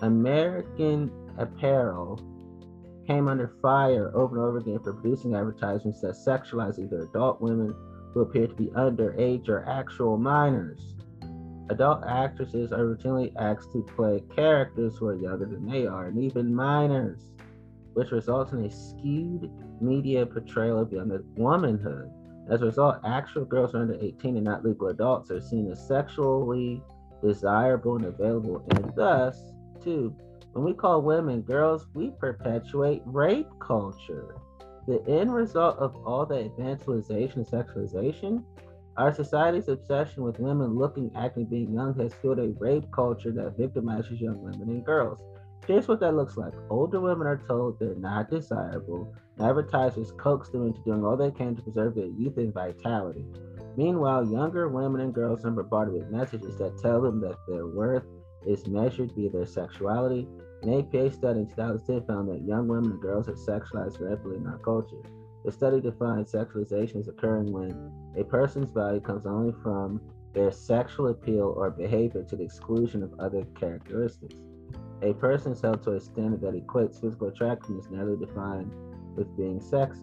American 0.00 1.10
Apparel 1.38 2.20
came 3.08 3.26
under 3.26 3.54
fire 3.62 4.14
over 4.14 4.36
and 4.36 4.44
over 4.44 4.58
again 4.58 4.78
for 4.84 4.92
producing 4.92 5.34
advertisements 5.34 6.02
that 6.02 6.14
sexualize 6.14 6.78
either 6.78 7.00
adult 7.00 7.40
women 7.40 7.74
who 8.12 8.20
appear 8.20 8.46
to 8.46 8.54
be 8.54 8.66
underage 8.76 9.48
or 9.48 9.66
actual 9.66 10.18
minors. 10.18 10.94
Adult 11.70 12.04
actresses 12.06 12.70
are 12.70 12.84
routinely 12.84 13.32
asked 13.38 13.72
to 13.72 13.82
play 13.96 14.22
characters 14.34 14.98
who 14.98 15.06
are 15.06 15.16
younger 15.16 15.46
than 15.46 15.66
they 15.66 15.86
are, 15.86 16.06
and 16.06 16.22
even 16.22 16.54
minors, 16.54 17.32
which 17.94 18.10
results 18.10 18.52
in 18.52 18.64
a 18.64 18.70
skewed 18.70 19.50
media 19.80 20.26
portrayal 20.26 20.80
of 20.80 20.92
young 20.92 21.10
womanhood. 21.36 22.10
As 22.50 22.60
a 22.60 22.66
result, 22.66 23.00
actual 23.04 23.44
girls 23.44 23.74
under 23.74 23.98
18 24.00 24.36
and 24.36 24.44
not 24.44 24.64
legal 24.64 24.88
adults 24.88 25.30
are 25.30 25.40
seen 25.40 25.70
as 25.70 25.86
sexually 25.86 26.82
desirable 27.22 27.96
and 27.96 28.06
available, 28.06 28.66
and 28.70 28.92
thus, 28.94 29.52
too, 29.82 30.14
when 30.58 30.66
we 30.66 30.76
call 30.76 31.02
women 31.02 31.42
girls, 31.42 31.86
we 31.94 32.10
perpetuate 32.10 33.00
rape 33.04 33.46
culture. 33.60 34.34
The 34.88 35.00
end 35.06 35.32
result 35.32 35.78
of 35.78 35.94
all 36.04 36.26
the 36.26 36.34
infantilization 36.34 37.36
and 37.36 37.46
sexualization, 37.46 38.42
our 38.96 39.14
society's 39.14 39.68
obsession 39.68 40.24
with 40.24 40.40
women 40.40 40.76
looking, 40.76 41.12
acting, 41.14 41.44
being 41.44 41.72
young 41.72 41.94
has 42.00 42.12
fueled 42.14 42.40
a 42.40 42.48
rape 42.58 42.90
culture 42.90 43.30
that 43.30 43.56
victimizes 43.56 44.20
young 44.20 44.42
women 44.42 44.68
and 44.68 44.84
girls. 44.84 45.20
Here's 45.68 45.86
what 45.86 46.00
that 46.00 46.16
looks 46.16 46.36
like. 46.36 46.54
Older 46.70 47.00
women 47.00 47.28
are 47.28 47.40
told 47.46 47.78
they're 47.78 47.94
not 47.94 48.28
desirable. 48.28 49.14
Advertisers 49.38 50.10
coax 50.18 50.48
them 50.48 50.66
into 50.66 50.82
doing 50.82 51.04
all 51.04 51.16
they 51.16 51.30
can 51.30 51.54
to 51.54 51.62
preserve 51.62 51.94
their 51.94 52.06
youth 52.06 52.36
and 52.36 52.52
vitality. 52.52 53.24
Meanwhile, 53.76 54.32
younger 54.32 54.68
women 54.68 55.02
and 55.02 55.14
girls 55.14 55.44
are 55.44 55.52
bombarded 55.52 55.94
with 55.94 56.10
messages 56.10 56.58
that 56.58 56.78
tell 56.78 57.00
them 57.00 57.20
that 57.20 57.36
their 57.46 57.68
worth 57.68 58.02
is 58.44 58.66
measured 58.66 59.12
via 59.14 59.30
their 59.30 59.46
sexuality. 59.46 60.26
An 60.62 60.80
APA 60.80 61.12
study 61.12 61.40
in 61.40 61.46
2010 61.46 62.06
found 62.06 62.28
that 62.28 62.42
young 62.42 62.66
women 62.66 62.92
and 62.92 63.00
girls 63.00 63.28
are 63.28 63.34
sexualized 63.34 64.00
rapidly 64.00 64.36
in 64.36 64.46
our 64.46 64.58
culture. 64.58 65.02
The 65.44 65.52
study 65.52 65.80
defined 65.80 66.26
sexualization 66.26 66.96
as 66.96 67.08
occurring 67.08 67.52
when 67.52 67.92
a 68.16 68.24
person's 68.24 68.72
value 68.72 69.00
comes 69.00 69.24
only 69.24 69.54
from 69.62 70.00
their 70.34 70.50
sexual 70.50 71.08
appeal 71.08 71.54
or 71.56 71.70
behavior 71.70 72.24
to 72.24 72.36
the 72.36 72.42
exclusion 72.42 73.04
of 73.04 73.14
other 73.20 73.44
characteristics. 73.58 74.34
A 75.02 75.14
person 75.14 75.52
is 75.52 75.60
held 75.60 75.84
to 75.84 75.92
a 75.92 76.00
standard 76.00 76.40
that 76.40 76.54
equates 76.54 77.00
physical 77.00 77.28
attractiveness 77.28 77.86
narrowly 77.88 78.26
defined 78.26 78.72
with 79.16 79.36
being 79.36 79.60
sexy. 79.60 80.02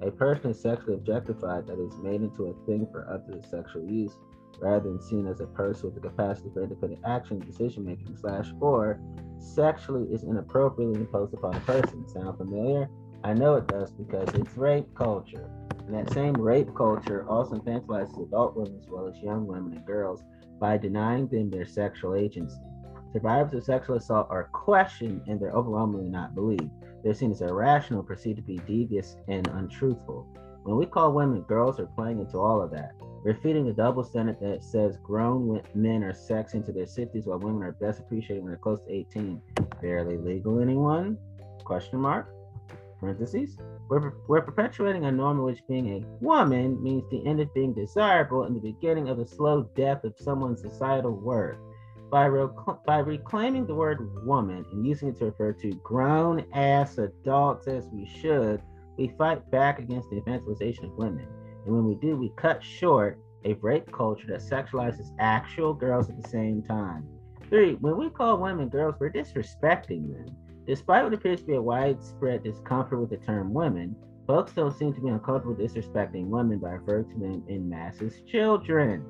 A 0.00 0.10
person 0.10 0.52
is 0.52 0.60
sexually 0.60 0.94
objectified 0.94 1.66
that 1.66 1.78
is 1.78 1.98
made 1.98 2.22
into 2.22 2.46
a 2.46 2.66
thing 2.66 2.86
for 2.90 3.06
other 3.06 3.42
sexual 3.42 3.84
use 3.84 4.16
rather 4.60 4.88
than 4.88 5.00
seen 5.00 5.26
as 5.26 5.40
a 5.40 5.46
person 5.46 5.86
with 5.86 5.94
the 5.94 6.08
capacity 6.08 6.50
for 6.52 6.62
independent 6.62 7.00
action, 7.06 7.36
and 7.36 7.46
decision 7.46 7.84
making, 7.84 8.16
slash, 8.16 8.50
or 8.60 9.00
sexually 9.38 10.04
is 10.12 10.24
inappropriately 10.24 11.00
imposed 11.00 11.34
upon 11.34 11.54
a 11.54 11.60
person. 11.60 12.08
Sound 12.08 12.36
familiar? 12.38 12.88
I 13.22 13.34
know 13.34 13.56
it 13.56 13.66
does 13.68 13.90
because 13.92 14.28
it's 14.34 14.56
rape 14.56 14.94
culture. 14.94 15.50
And 15.86 15.94
that 15.94 16.12
same 16.12 16.34
rape 16.34 16.74
culture 16.74 17.26
also 17.28 17.56
infantilizes 17.56 18.22
adult 18.22 18.56
women 18.56 18.78
as 18.80 18.88
well 18.88 19.08
as 19.08 19.18
young 19.22 19.46
women 19.46 19.72
and 19.76 19.86
girls 19.86 20.22
by 20.58 20.76
denying 20.76 21.26
them 21.28 21.50
their 21.50 21.66
sexual 21.66 22.14
agency. 22.14 22.60
Survivors 23.12 23.54
of 23.54 23.64
sexual 23.64 23.96
assault 23.96 24.28
are 24.30 24.44
questioned 24.52 25.22
and 25.26 25.40
they're 25.40 25.50
overwhelmingly 25.50 26.08
not 26.08 26.34
believed. 26.34 26.70
They're 27.02 27.14
seen 27.14 27.32
as 27.32 27.40
irrational, 27.40 28.02
perceived 28.02 28.36
to 28.36 28.42
be 28.42 28.58
devious 28.66 29.16
and 29.26 29.46
untruthful. 29.48 30.26
When 30.62 30.76
we 30.76 30.86
call 30.86 31.12
women 31.12 31.42
girls, 31.42 31.78
we're 31.78 31.86
playing 31.86 32.20
into 32.20 32.38
all 32.38 32.62
of 32.62 32.70
that. 32.72 32.92
We're 33.22 33.34
feeding 33.34 33.66
the 33.66 33.72
double 33.74 34.02
standard 34.02 34.40
that 34.40 34.64
says 34.64 34.96
grown 35.02 35.60
men 35.74 36.02
are 36.04 36.14
sex 36.14 36.54
into 36.54 36.72
their 36.72 36.86
60s 36.86 37.26
while 37.26 37.38
women 37.38 37.62
are 37.62 37.72
best 37.72 38.00
appreciated 38.00 38.42
when 38.42 38.50
they're 38.50 38.58
close 38.58 38.80
to 38.80 38.90
18. 38.90 39.42
Barely 39.82 40.16
legal, 40.16 40.58
anyone? 40.58 41.18
Question 41.64 42.00
mark. 42.00 42.32
Parentheses. 42.98 43.58
We're, 43.90 44.14
we're 44.26 44.40
perpetuating 44.40 45.04
a 45.04 45.12
norm 45.12 45.38
in 45.38 45.44
which 45.44 45.66
being 45.68 45.88
a 45.88 46.24
woman 46.24 46.82
means 46.82 47.04
the 47.10 47.26
end 47.26 47.40
of 47.40 47.52
being 47.52 47.74
desirable 47.74 48.44
and 48.44 48.56
the 48.56 48.60
beginning 48.60 49.10
of 49.10 49.18
the 49.18 49.26
slow 49.26 49.64
death 49.74 50.04
of 50.04 50.14
someone's 50.18 50.62
societal 50.62 51.12
worth. 51.12 51.58
By, 52.10 52.28
by 52.86 52.98
reclaiming 52.98 53.66
the 53.66 53.74
word 53.74 54.24
woman 54.24 54.64
and 54.72 54.86
using 54.86 55.08
it 55.08 55.18
to 55.18 55.26
refer 55.26 55.52
to 55.54 55.72
grown 55.84 56.44
ass 56.54 56.98
adults 56.98 57.68
as 57.68 57.86
we 57.92 58.06
should, 58.06 58.62
we 58.96 59.12
fight 59.18 59.50
back 59.50 59.78
against 59.78 60.08
the 60.10 60.20
infantilization 60.20 60.84
of 60.84 60.96
women. 60.96 61.26
And 61.64 61.74
when 61.74 61.84
we 61.84 61.94
do, 61.94 62.16
we 62.16 62.32
cut 62.36 62.62
short 62.62 63.18
a 63.44 63.54
rape 63.54 63.90
culture 63.92 64.26
that 64.28 64.40
sexualizes 64.40 65.12
actual 65.18 65.74
girls 65.74 66.08
at 66.08 66.22
the 66.22 66.28
same 66.28 66.62
time. 66.62 67.06
Three, 67.48 67.74
when 67.74 67.96
we 67.96 68.10
call 68.10 68.38
women 68.38 68.68
girls, 68.68 68.94
we're 68.98 69.10
disrespecting 69.10 70.12
them. 70.12 70.36
Despite 70.66 71.04
what 71.04 71.14
appears 71.14 71.40
to 71.40 71.46
be 71.46 71.54
a 71.54 71.62
widespread 71.62 72.44
discomfort 72.44 73.00
with 73.00 73.10
the 73.10 73.16
term 73.16 73.52
women, 73.52 73.96
Folks 74.30 74.52
don't 74.52 74.78
seem 74.78 74.94
to 74.94 75.00
be 75.00 75.08
uncomfortable 75.08 75.56
disrespecting 75.56 76.26
women 76.26 76.60
by 76.60 76.70
referring 76.70 77.08
to 77.10 77.18
them 77.18 77.42
in 77.48 77.68
masses 77.68 78.22
children. 78.28 79.04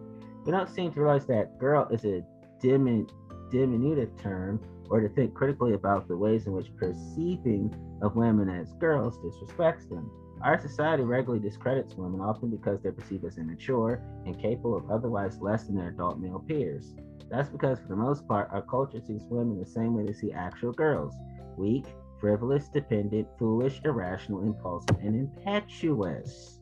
We 0.46 0.52
don't 0.52 0.66
seem 0.66 0.94
to 0.94 1.00
realize 1.02 1.26
that 1.26 1.58
girl 1.58 1.86
is 1.90 2.06
a 2.06 2.22
diminutive 2.62 4.16
term 4.16 4.60
or 4.88 5.02
to 5.02 5.10
think 5.10 5.34
critically 5.34 5.74
about 5.74 6.08
the 6.08 6.16
ways 6.16 6.46
in 6.46 6.54
which 6.54 6.74
perceiving 6.74 7.70
of 8.00 8.16
women 8.16 8.48
as 8.48 8.72
girls 8.80 9.18
disrespects 9.18 9.90
them. 9.90 10.10
Our 10.42 10.58
society 10.58 11.02
regularly 11.02 11.46
discredits 11.46 11.94
women, 11.94 12.20
often 12.20 12.48
because 12.48 12.80
they're 12.80 12.92
perceived 12.92 13.24
as 13.26 13.36
immature 13.36 14.02
and 14.24 14.40
capable 14.40 14.74
of 14.74 14.90
otherwise 14.90 15.38
less 15.40 15.64
than 15.64 15.76
their 15.76 15.88
adult 15.88 16.18
male 16.18 16.42
peers. 16.46 16.94
That's 17.30 17.50
because, 17.50 17.78
for 17.78 17.88
the 17.88 17.96
most 17.96 18.26
part, 18.26 18.48
our 18.50 18.62
culture 18.62 19.00
sees 19.06 19.26
women 19.28 19.60
the 19.60 19.66
same 19.66 19.94
way 19.94 20.06
they 20.06 20.14
see 20.14 20.32
actual 20.32 20.72
girls 20.72 21.14
weak, 21.56 21.84
frivolous, 22.18 22.68
dependent, 22.68 23.28
foolish, 23.38 23.80
irrational, 23.84 24.42
impulsive, 24.42 24.96
and 25.02 25.14
impetuous. 25.14 26.60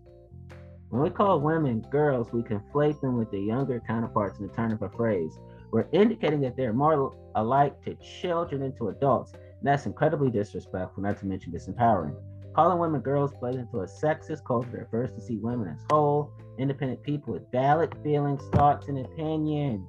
When 0.89 1.03
we 1.03 1.11
call 1.11 1.41
women 1.41 1.83
girls, 1.91 2.33
we 2.33 2.43
conflate 2.43 3.01
them 3.01 3.17
with 3.17 3.31
their 3.31 3.41
younger 3.41 3.81
counterparts 3.87 4.41
in 4.41 4.49
the 4.49 4.53
turn 4.55 4.73
of 4.73 4.83
a 4.83 4.89
phrase. 4.89 5.39
We're 5.71 5.87
indicating 5.93 6.41
that 6.41 6.57
they're 6.57 6.73
more 6.73 7.15
alike 7.37 7.81
to 7.85 7.95
children 7.97 8.63
than 8.63 8.75
to 8.79 8.89
adults, 8.89 9.35
and 9.35 9.63
that's 9.63 9.87
incredibly 9.87 10.31
disrespectful, 10.31 11.03
not 11.03 11.19
to 11.19 11.27
mention 11.27 11.53
disempowering. 11.53 12.17
Calling 12.59 12.81
women 12.81 13.03
girls 13.03 13.33
plays 13.38 13.55
into 13.55 13.83
a 13.83 13.87
sexist 13.87 14.43
culture 14.45 14.69
that 14.73 14.79
refers 14.81 15.12
to 15.12 15.21
see 15.21 15.37
women 15.37 15.69
as 15.69 15.81
whole, 15.93 16.33
independent 16.59 17.00
people 17.05 17.35
with 17.35 17.49
valid 17.53 17.97
feelings, 18.03 18.43
thoughts, 18.49 18.88
and 18.88 18.99
opinions. 18.99 19.87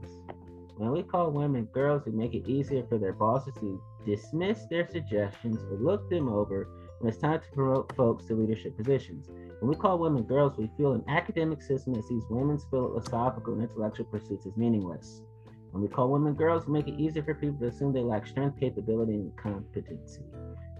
When 0.77 0.91
we 0.91 1.01
call 1.01 1.31
women 1.31 1.65
girls, 1.73 2.03
we 2.05 2.11
make 2.11 2.35
it 2.35 2.47
easier 2.47 2.83
for 2.87 2.99
their 2.99 3.13
bosses 3.13 3.55
to 3.55 3.81
dismiss 4.05 4.67
their 4.69 4.87
suggestions 4.87 5.57
or 5.63 5.79
look 5.79 6.11
them 6.11 6.29
over 6.29 6.69
when 6.99 7.11
it's 7.11 7.19
time 7.19 7.39
to 7.39 7.55
promote 7.55 7.95
folks 7.95 8.25
to 8.25 8.35
leadership 8.35 8.77
positions. 8.77 9.29
When 9.61 9.69
we 9.69 9.75
call 9.75 9.97
women 9.97 10.21
girls, 10.21 10.55
we 10.55 10.69
feel 10.77 10.91
an 10.91 11.03
academic 11.07 11.63
system 11.63 11.93
that 11.93 12.05
sees 12.05 12.21
women's 12.29 12.65
philosophical 12.65 13.53
and 13.53 13.63
intellectual 13.63 14.05
pursuits 14.05 14.45
as 14.45 14.55
meaningless. 14.57 15.23
When 15.71 15.81
we 15.81 15.89
call 15.89 16.09
women 16.11 16.35
girls, 16.35 16.67
we 16.67 16.73
make 16.73 16.87
it 16.87 16.99
easier 16.99 17.23
for 17.23 17.33
people 17.33 17.57
to 17.61 17.69
assume 17.69 17.93
they 17.93 18.01
lack 18.01 18.27
strength, 18.27 18.59
capability, 18.59 19.13
and 19.13 19.35
competency. 19.37 20.21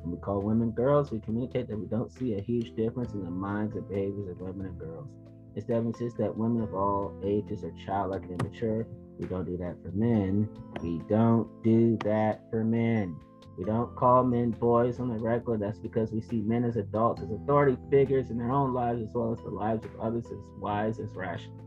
When 0.02 0.12
we 0.12 0.18
call 0.18 0.42
women 0.42 0.72
girls, 0.72 1.12
we 1.12 1.20
communicate 1.20 1.68
that 1.68 1.78
we 1.78 1.86
don't 1.86 2.12
see 2.12 2.36
a 2.36 2.42
huge 2.42 2.76
difference 2.76 3.14
in 3.14 3.24
the 3.24 3.30
minds 3.30 3.76
and 3.76 3.88
behaviors 3.88 4.30
of 4.30 4.40
women 4.40 4.68
and 4.68 4.80
girls. 4.80 5.08
Instead, 5.56 5.82
we 5.82 5.88
insist 5.88 6.18
that 6.18 6.38
women 6.38 6.62
of 6.62 6.74
all 6.74 7.14
ages 7.24 7.64
are 7.64 7.74
childlike 7.86 8.24
and 8.24 8.42
immature. 8.42 8.88
We 9.20 9.28
don't 9.28 9.46
do 9.46 9.58
that 9.58 9.76
for 9.84 9.92
men. 9.92 10.48
We 10.82 11.02
don't 11.10 11.48
do 11.64 11.98
that 12.04 12.42
for 12.50 12.64
men. 12.64 13.18
We 13.58 13.66
don't 13.66 13.94
call 13.98 14.24
men 14.24 14.52
boys 14.52 15.02
on 15.02 15.10
the 15.10 15.16
regular. 15.16 15.58
That's 15.58 15.80
because 15.80 16.14
we 16.14 16.22
see 16.22 16.40
men 16.42 16.64
as 16.64 16.78
adults, 16.78 17.22
as 17.22 17.32
authority 17.32 17.78
figures 17.90 18.30
in 18.30 18.38
their 18.38 18.52
own 18.52 18.74
lives, 18.74 19.02
as 19.02 19.10
well 19.14 19.34
as 19.34 19.40
the 19.40 19.50
lives 19.50 19.84
of 19.84 20.00
others, 20.00 20.28
as 20.28 20.40
wise, 20.60 21.00
as 21.00 21.12
rational. 21.12 21.60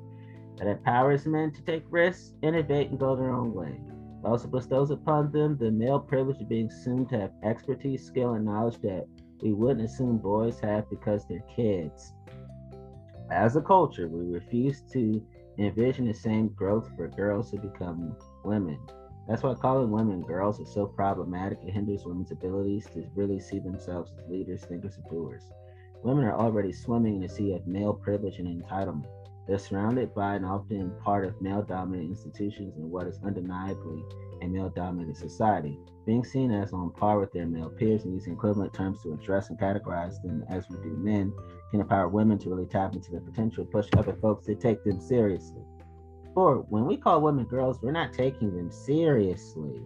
That 0.57 0.69
empowers 0.69 1.27
men 1.27 1.51
to 1.53 1.63
take 1.63 1.85
risks, 1.91 2.33
innovate, 2.43 2.89
and 2.89 2.99
go 2.99 3.15
their 3.15 3.31
own 3.31 3.53
way 3.53 3.79
also 4.25 4.49
bestows 4.49 4.91
upon 4.91 5.33
them 5.33 5.57
the 5.57 5.71
male 5.71 6.01
privilege 6.01 6.41
of 6.41 6.49
being 6.49 6.69
assumed 6.69 7.09
to 7.11 7.19
have 7.19 7.33
expertise, 7.43 8.05
skill, 8.05 8.35
and 8.35 8.45
knowledge 8.45 8.81
that 8.83 9.07
we 9.43 9.53
wouldn't 9.53 9.85
assume 9.85 10.19
boys 10.19 10.61
have 10.61 10.89
because 10.89 11.27
they're 11.27 11.45
kids. 11.55 12.13
As 13.31 13.57
a 13.57 13.61
culture, 13.61 14.09
we 14.09 14.33
refuse 14.33 14.83
to 14.93 15.25
envision 15.59 16.07
the 16.07 16.15
same 16.15 16.49
growth 16.49 16.89
for 16.97 17.09
girls 17.09 17.51
to 17.51 17.59
become 17.59 18.17
women. 18.45 18.79
That's 19.29 19.43
why 19.43 19.55
calling 19.55 19.91
women 19.91 20.23
girls 20.23 20.59
is 20.61 20.73
so 20.73 20.87
problematic. 20.87 21.59
It 21.63 21.73
hinders 21.73 22.05
women's 22.05 22.33
abilities 22.33 22.87
to 22.95 23.07
really 23.15 23.41
see 23.41 23.59
themselves 23.59 24.13
as 24.19 24.29
leaders, 24.29 24.65
thinkers, 24.65 24.97
and 24.97 25.09
doers. 25.09 25.45
Women 26.03 26.25
are 26.25 26.37
already 26.37 26.73
swimming 26.73 27.17
in 27.17 27.25
a 27.25 27.29
sea 27.29 27.53
of 27.53 27.67
male 27.67 27.95
privilege 27.95 28.39
and 28.39 28.63
entitlement. 28.63 29.07
They're 29.47 29.59
surrounded 29.59 30.15
by 30.15 30.37
and 30.37 30.47
often 30.47 30.93
part 31.03 31.25
of 31.25 31.41
male 31.43 31.63
dominated 31.63 32.11
institutions 32.11 32.77
in 32.77 32.91
what 32.91 33.07
is 33.07 33.19
undeniably 33.25 34.05
a 34.41 34.47
male 34.47 34.69
dominated 34.71 35.17
society. 35.17 35.79
Being 36.07 36.25
seen 36.25 36.51
as 36.51 36.73
on 36.73 36.91
par 36.91 37.19
with 37.19 37.33
their 37.33 37.47
male 37.47 37.71
peers 37.71 38.05
and 38.05 38.15
using 38.15 38.35
equivalent 38.35 38.73
terms 38.73 39.03
to 39.03 39.13
address 39.13 39.51
and 39.51 39.59
categorize 39.59 40.21
them 40.23 40.45
as 40.49 40.69
we 40.69 40.77
do 40.77 40.97
men 40.97 41.33
can 41.71 41.81
empower 41.81 42.09
women 42.09 42.39
to 42.39 42.51
really 42.51 42.67
tap 42.67 42.95
into 42.95 43.11
their 43.11 43.21
potential, 43.21 43.65
push 43.65 43.89
other 43.97 44.15
folks 44.15 44.47
to 44.47 44.55
take 44.55 44.83
them 44.85 45.01
seriously. 45.01 45.63
For 46.35 46.57
when 46.69 46.87
we 46.87 46.97
call 46.97 47.21
women 47.21 47.45
girls, 47.45 47.81
we're 47.83 47.93
not 47.93 48.13
taking 48.13 48.57
them 48.57 48.71
seriously. 48.71 49.83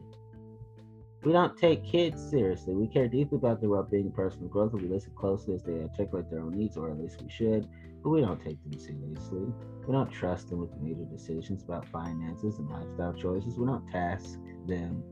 We 1.23 1.33
don't 1.33 1.59
take 1.59 1.85
kids 1.85 2.23
seriously. 2.31 2.75
We 2.75 2.87
care 2.87 3.09
deeply 3.09 3.37
about 3.37 3.61
their 3.61 3.71
well 3.71 3.83
being 3.83 4.13
personal 4.13 4.49
growth, 4.49 4.73
and 4.75 4.83
we 4.83 4.89
listen 4.89 5.13
closely 5.17 5.55
as 5.55 5.63
they 5.65 5.83
articulate 5.83 6.31
their 6.31 6.41
own 6.41 6.57
needs, 6.57 6.77
or 6.77 6.91
at 6.91 6.99
least 6.99 7.21
we 7.21 7.29
should 7.29 7.69
but 8.07 8.11
we 8.13 8.21
don't 8.21 8.41
take 8.41 8.63
them 8.63 8.79
seriously. 8.79 9.53
We 9.85 9.93
don't 9.93 10.13
trust 10.13 10.49
them 10.49 10.61
with 10.61 10.71
major 10.81 11.05
decisions 11.11 11.65
about 11.65 11.89
finances 11.89 12.61
and 12.61 12.71
lifestyle 12.71 13.13
choices. 13.13 13.59
We 13.59 13.67
don't 13.67 13.85
task 13.91 14.39
them 14.69 15.03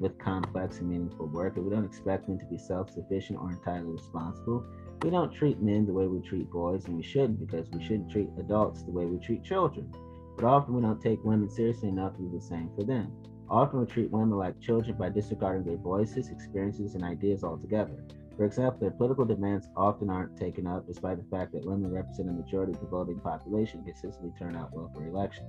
with 0.00 0.18
complex 0.18 0.80
and 0.80 0.88
meaningful 0.88 1.26
work, 1.26 1.56
and 1.56 1.64
we 1.64 1.70
don't 1.72 1.84
expect 1.84 2.26
them 2.26 2.40
to 2.40 2.44
be 2.46 2.58
self 2.58 2.90
sufficient 2.90 3.38
or 3.38 3.52
entirely 3.52 3.92
responsible. 3.92 4.64
We 5.04 5.10
don't 5.10 5.32
treat 5.32 5.62
men 5.62 5.86
the 5.86 5.92
way 5.92 6.08
we 6.08 6.18
treat 6.22 6.50
boys, 6.50 6.86
and 6.86 6.96
we 6.96 7.04
shouldn't 7.04 7.38
because 7.38 7.70
we 7.70 7.84
shouldn't 7.84 8.10
treat 8.10 8.28
adults 8.36 8.82
the 8.82 8.90
way 8.90 9.04
we 9.04 9.24
treat 9.24 9.44
children. 9.44 9.88
But 10.36 10.44
often 10.44 10.74
we 10.74 10.82
don't 10.82 11.00
take 11.00 11.22
women 11.22 11.48
seriously 11.48 11.88
enough 11.88 12.16
to 12.16 12.22
do 12.22 12.32
the 12.34 12.44
same 12.44 12.68
for 12.74 12.82
them. 12.82 13.12
Often 13.48 13.78
we 13.78 13.86
treat 13.86 14.10
women 14.10 14.36
like 14.36 14.60
children 14.60 14.96
by 14.96 15.10
disregarding 15.10 15.62
their 15.62 15.76
voices, 15.76 16.30
experiences, 16.30 16.96
and 16.96 17.04
ideas 17.04 17.44
altogether. 17.44 18.04
For 18.40 18.46
example, 18.46 18.80
their 18.80 18.90
political 18.90 19.26
demands 19.26 19.68
often 19.76 20.08
aren't 20.08 20.38
taken 20.38 20.66
up, 20.66 20.86
despite 20.86 21.18
the 21.18 21.28
fact 21.28 21.52
that 21.52 21.66
women 21.66 21.92
represent 21.92 22.30
a 22.30 22.32
majority 22.32 22.72
of 22.72 22.80
the 22.80 22.86
voting 22.86 23.20
population 23.20 23.84
consistently 23.84 24.32
turn 24.38 24.56
out 24.56 24.72
well 24.72 24.90
for 24.94 25.06
elections. 25.06 25.46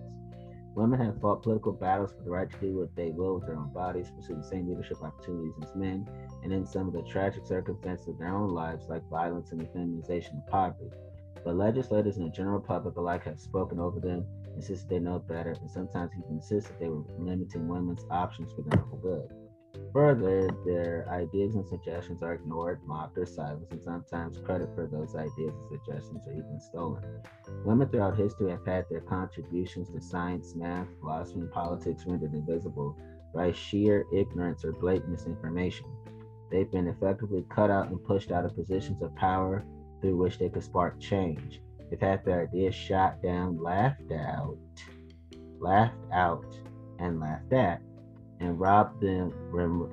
Women 0.76 1.00
have 1.00 1.22
fought 1.22 1.42
political 1.42 1.72
battles 1.72 2.12
for 2.12 2.22
the 2.24 2.30
right 2.30 2.52
to 2.52 2.58
do 2.60 2.80
what 2.80 2.94
they 2.98 3.12
will 3.12 3.36
with 3.36 3.46
their 3.46 3.56
own 3.56 3.72
bodies, 3.72 4.12
pursue 4.14 4.36
the 4.36 4.44
same 4.44 4.68
leadership 4.68 5.02
opportunities 5.02 5.54
as 5.64 5.74
men, 5.74 6.06
and 6.44 6.52
in 6.52 6.66
some 6.66 6.86
of 6.86 6.94
the 6.94 7.04
tragic 7.04 7.46
circumstances 7.46 8.10
of 8.10 8.18
their 8.18 8.36
own 8.36 8.50
lives, 8.50 8.90
like 8.90 9.10
violence 9.10 9.54
and 9.54 9.62
the 9.62 9.68
feminization 9.68 10.40
of 10.40 10.52
poverty. 10.52 10.92
But 11.46 11.56
legislators 11.56 12.18
and 12.18 12.26
the 12.26 12.36
general 12.36 12.60
public 12.60 12.98
alike 12.98 13.24
have 13.24 13.40
spoken 13.40 13.80
over 13.80 14.02
them, 14.02 14.26
insisted 14.54 14.90
they 14.90 15.00
know 15.00 15.20
better, 15.20 15.52
and 15.52 15.72
sometimes 15.72 16.12
even 16.18 16.36
insisted 16.36 16.76
they 16.78 16.90
were 16.90 17.06
limiting 17.18 17.70
women's 17.70 18.04
options 18.12 18.52
for 18.52 18.64
their 18.64 18.84
own 18.84 19.00
good. 19.00 19.41
Further, 19.94 20.50
their 20.66 21.06
ideas 21.10 21.56
and 21.56 21.68
suggestions 21.68 22.24
are 22.24 22.34
ignored, 22.34 22.80
mocked, 22.86 23.18
or 23.18 23.26
silenced, 23.26 23.72
and 23.72 23.82
sometimes 23.82 24.38
credit 24.38 24.70
for 24.74 24.88
those 24.88 25.16
ideas 25.16 25.54
and 25.54 25.68
suggestions 25.70 26.26
are 26.28 26.34
even 26.34 26.60
stolen. 26.60 27.04
Women 27.66 27.90
throughout 27.90 28.18
history 28.18 28.52
have 28.52 28.66
had 28.66 28.86
their 28.90 29.02
contributions 29.02 29.90
to 29.90 30.00
science, 30.02 30.56
math, 30.56 30.88
philosophy, 31.00 31.42
and 31.42 31.52
politics 31.52 32.06
rendered 32.06 32.34
invisible 32.34 32.98
by 33.34 33.52
sheer 33.52 34.06
ignorance 34.14 34.64
or 34.64 34.72
blatant 34.72 35.10
misinformation. 35.10 35.86
They've 36.50 36.72
been 36.72 36.88
effectively 36.88 37.46
cut 37.50 37.70
out 37.70 37.90
and 37.90 38.04
pushed 38.04 38.32
out 38.32 38.46
of 38.46 38.56
positions 38.56 39.02
of 39.02 39.16
power 39.16 39.66
through 40.02 40.18
which 40.18 40.38
they 40.38 40.50
could 40.50 40.64
spark 40.64 41.00
change. 41.00 41.62
They've 41.90 42.00
had 42.00 42.24
their 42.24 42.44
ideas 42.44 42.76
shot 42.76 43.22
down, 43.22 43.62
laughed 43.62 44.12
out, 44.12 44.58
laughed 45.60 45.98
out, 46.14 46.46
and 47.00 47.20
laughed 47.20 47.52
at 47.54 47.82
and 48.42 48.60
robbed 48.60 49.00
them 49.02 49.32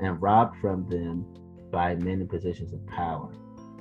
and 0.00 0.20
robbed 0.20 0.56
from 0.60 0.88
them 0.88 1.26
by 1.70 1.94
men 1.94 2.20
in 2.22 2.28
positions 2.28 2.72
of 2.72 2.84
power. 2.86 3.30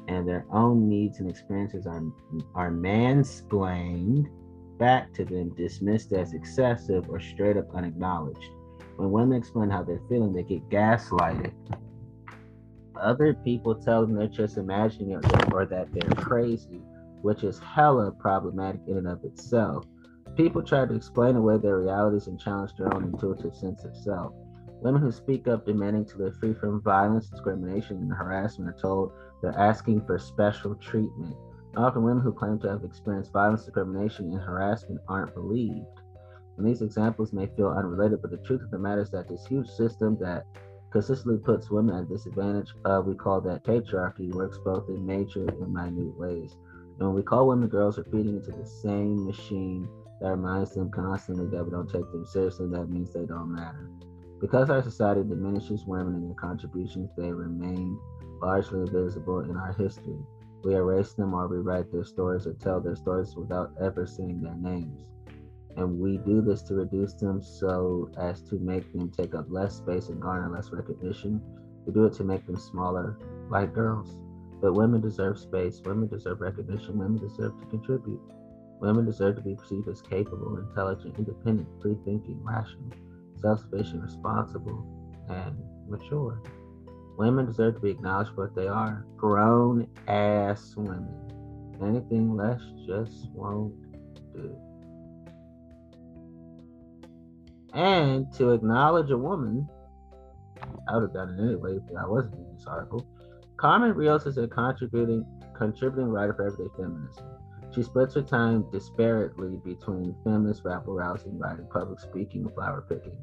And 0.08 0.28
their 0.28 0.46
own 0.52 0.88
needs 0.88 1.20
and 1.20 1.30
experiences 1.30 1.86
are 1.88 2.04
are 2.54 2.72
mansplained 2.72 4.28
back 4.78 5.14
to 5.14 5.26
them, 5.26 5.56
dismissed 5.56 6.14
as 6.14 6.34
excessive 6.34 7.10
or 7.10 7.20
straight 7.20 7.58
up 7.58 7.74
unacknowledged. 7.74 8.52
When 8.98 9.12
women 9.12 9.38
explain 9.38 9.70
how 9.70 9.84
they're 9.84 10.02
feeling, 10.10 10.34
they 10.34 10.44
get 10.44 10.70
gaslighted. 10.70 11.52
Other 12.96 13.34
people 13.34 13.76
tell 13.76 14.02
them 14.02 14.16
they're 14.16 14.28
just 14.28 14.58
imagining 14.58 15.12
it 15.12 15.54
or 15.54 15.66
that 15.66 15.92
they're 15.94 16.24
crazy, 16.24 16.82
which 17.22 17.44
is 17.44 17.60
hella 17.60 18.12
problematic 18.12 18.82
in 18.88 18.98
and 18.98 19.08
of 19.08 19.24
itself. 19.24 19.86
People 20.36 20.64
try 20.64 20.86
to 20.86 20.94
explain 20.96 21.36
away 21.36 21.58
their 21.58 21.78
realities 21.78 22.28
and 22.28 22.40
challenge 22.40 22.72
their 22.78 22.94
own 22.94 23.04
intuitive 23.06 23.56
sense 23.56 23.84
of 23.84 23.96
self. 23.96 24.34
Women 24.82 25.02
who 25.02 25.12
speak 25.12 25.48
up 25.48 25.66
demanding 25.66 26.06
to 26.06 26.18
live 26.18 26.38
free 26.38 26.54
from 26.54 26.82
violence, 26.82 27.30
discrimination, 27.30 27.98
and 27.98 28.14
harassment 28.14 28.70
are 28.70 28.80
told 28.80 29.12
they're 29.42 29.58
asking 29.58 30.06
for 30.06 30.18
special 30.20 30.76
treatment. 30.76 31.36
Often, 31.76 32.04
women 32.04 32.24
who 32.24 32.32
claim 32.32 32.60
to 32.60 32.70
have 32.70 32.84
experienced 32.84 33.34
violence, 33.34 33.66
discrimination, 33.66 34.32
and 34.32 34.42
harassment 34.42 35.00
aren't 35.08 35.34
believed. 35.34 35.86
And 36.58 36.66
these 36.66 36.82
examples 36.82 37.34
may 37.34 37.48
feel 37.56 37.70
unrelated, 37.70 38.22
but 38.22 38.32
the 38.32 38.38
truth 38.38 38.62
of 38.62 38.72
the 38.72 38.80
matter 38.80 39.02
is 39.02 39.12
that 39.12 39.28
this 39.28 39.46
huge 39.46 39.68
system 39.68 40.18
that 40.20 40.46
consistently 40.92 41.38
puts 41.38 41.70
women 41.70 41.96
at 41.96 42.10
disadvantage, 42.10 42.74
uh, 42.86 43.02
we 43.06 43.14
call 43.14 43.42
that 43.42 43.64
patriarchy, 43.64 44.34
works 44.34 44.58
both 44.64 44.90
in 44.90 45.06
major 45.06 45.48
and 45.48 45.74
minute 45.74 46.18
ways. 46.18 46.56
And 46.98 47.08
when 47.08 47.16
we 47.16 47.22
call 47.22 47.48
women 47.48 47.68
girls, 47.68 47.98
we're 47.98 48.06
feeding 48.06 48.38
into 48.38 48.52
the 48.52 48.66
same 48.66 49.26
machine 49.26 49.88
that 50.22 50.32
reminds 50.32 50.74
them 50.74 50.90
constantly 50.90 51.46
that 51.48 51.64
we 51.64 51.70
don't 51.70 51.90
take 51.90 52.10
them 52.12 52.26
seriously, 52.26 52.68
that 52.70 52.90
means 52.90 53.14
they 53.14 53.26
don't 53.26 53.54
matter. 53.54 53.92
Because 54.40 54.70
our 54.70 54.84
society 54.84 55.24
diminishes 55.24 55.86
women 55.86 56.14
and 56.16 56.28
their 56.28 56.36
contributions, 56.36 57.10
they 57.18 57.32
remain 57.32 58.00
largely 58.42 58.82
invisible 58.82 59.40
in 59.40 59.58
our 59.58 59.74
history. 59.74 60.20
We 60.64 60.76
erase 60.76 61.14
them 61.14 61.34
or 61.34 61.48
rewrite 61.48 61.92
their 61.92 62.04
stories 62.04 62.46
or 62.46 62.54
tell 62.54 62.80
their 62.80 62.96
stories 62.96 63.36
without 63.36 63.72
ever 63.82 64.06
seeing 64.06 64.42
their 64.42 64.56
names. 64.56 65.06
And 65.76 66.00
we 66.00 66.18
do 66.18 66.42
this 66.42 66.62
to 66.64 66.76
reduce 66.76 67.14
them 67.14 67.42
so 67.42 68.10
as 68.18 68.42
to 68.44 68.60
make 68.60 68.92
them 68.94 69.12
take 69.12 69.36
up 69.36 69.46
less 69.50 69.76
space 69.76 70.10
and 70.10 70.22
garner 70.22 70.54
less 70.54 70.72
recognition. 70.72 71.42
We 71.86 71.94
do 71.94 72.06
it 72.06 72.14
to 72.14 72.24
make 72.24 72.46
them 72.46 72.58
smaller, 72.58 73.18
like 73.50 73.74
girls. 73.74 74.18
But 74.62 74.74
women 74.74 75.02
deserve 75.02 75.38
space, 75.38 75.82
women 75.86 76.08
deserve 76.08 76.42
recognition, 76.42 76.98
women 76.98 77.20
deserve 77.20 77.60
to 77.60 77.66
contribute. 77.68 78.22
Women 78.80 79.06
deserve 79.06 79.36
to 79.36 79.42
be 79.42 79.56
perceived 79.56 79.88
as 79.88 80.02
capable, 80.02 80.58
intelligent, 80.58 81.18
independent, 81.18 81.68
free 81.82 81.98
thinking, 82.06 82.40
rational, 82.44 82.90
self 83.40 83.62
sufficient, 83.62 84.04
responsible, 84.04 84.86
and 85.30 85.56
mature. 85.88 86.42
Women 87.18 87.46
deserve 87.46 87.76
to 87.76 87.82
be 87.82 87.90
acknowledged 87.90 88.32
for 88.36 88.46
what 88.46 88.56
they 88.56 88.68
are 88.68 89.06
grown 89.18 89.88
ass 90.08 90.76
women. 90.76 91.08
Anything 91.82 92.36
less 92.36 92.62
just 92.86 93.30
won't 93.34 93.74
do. 94.34 94.56
And 97.74 98.32
to 98.34 98.52
acknowledge 98.52 99.12
a 99.12 99.18
woman, 99.18 99.68
I 100.88 100.96
would 100.96 101.04
have 101.04 101.14
done 101.14 101.38
it 101.38 101.44
anyway 101.44 101.78
if 101.78 101.98
I 101.98 102.08
wasn't 102.08 102.36
in 102.36 102.56
this 102.56 102.66
article. 102.66 103.06
Carmen 103.58 103.94
Rios 103.94 104.26
is 104.26 104.38
a 104.38 104.48
contributing 104.48 105.26
contributing 105.58 106.10
writer 106.10 106.34
for 106.34 106.48
Everyday 106.48 106.72
Feminism. 106.78 107.26
She 107.78 107.84
splits 107.84 108.16
her 108.16 108.24
time 108.24 108.64
disparately 108.72 109.64
between 109.64 110.16
feminist 110.24 110.64
rabble 110.66 110.96
rousing 110.96 111.38
writing, 111.38 111.68
public 111.72 112.00
speaking, 112.00 112.42
and 112.42 112.54
flower 112.56 112.84
picking. 112.90 113.16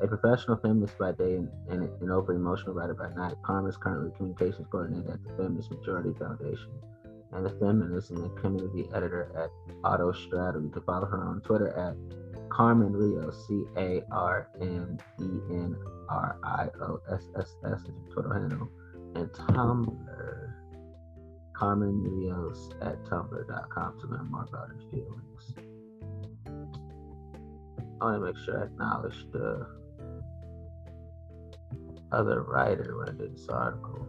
A 0.00 0.06
professional 0.06 0.58
feminist 0.58 0.98
by 0.98 1.12
day 1.12 1.36
and, 1.36 1.48
an 1.70 2.10
over 2.10 2.34
emotional 2.34 2.74
writer 2.74 2.92
by 2.92 3.08
night, 3.14 3.36
Carmen 3.42 3.70
is 3.70 3.78
currently 3.78 4.14
communications 4.14 4.66
coordinator 4.70 5.14
at 5.14 5.24
the 5.24 5.42
Feminist 5.42 5.70
Majority 5.70 6.12
Foundation 6.18 6.72
and 7.32 7.46
a 7.46 7.50
feminist 7.58 8.10
and 8.10 8.36
community 8.36 8.86
editor 8.92 9.32
at 9.34 9.48
Autostraddle. 9.82 10.62
You 10.62 10.68
can 10.68 10.82
follow 10.82 11.06
her 11.06 11.24
on 11.24 11.40
Twitter 11.40 11.70
at 11.70 11.96
Carmen 12.50 12.92
Rios, 12.92 13.46
C 13.48 13.64
A 13.78 14.02
R 14.12 14.50
M 14.60 14.98
E 15.22 15.24
N 15.50 15.74
R 16.10 16.38
I 16.44 16.68
O 16.82 17.00
S 17.10 17.30
S 17.38 17.56
S 17.64 17.80
Twitter 18.12 18.34
handle, 18.34 18.68
and 19.14 19.30
Tumblr, 19.30 20.45
Carmen 21.56 22.02
Rios 22.02 22.68
at 22.82 23.02
tumblr.com 23.04 23.98
to 24.00 24.06
learn 24.08 24.30
more 24.30 24.44
about 24.44 24.68
her 24.68 24.76
feelings. 24.90 25.54
I 27.98 28.04
want 28.04 28.20
to 28.20 28.26
make 28.26 28.36
sure 28.44 28.60
I 28.60 28.64
acknowledge 28.64 29.26
the 29.32 29.66
other 32.12 32.42
writer 32.42 32.98
when 32.98 33.08
I 33.08 33.12
did 33.12 33.34
this 33.34 33.48
article. 33.48 34.06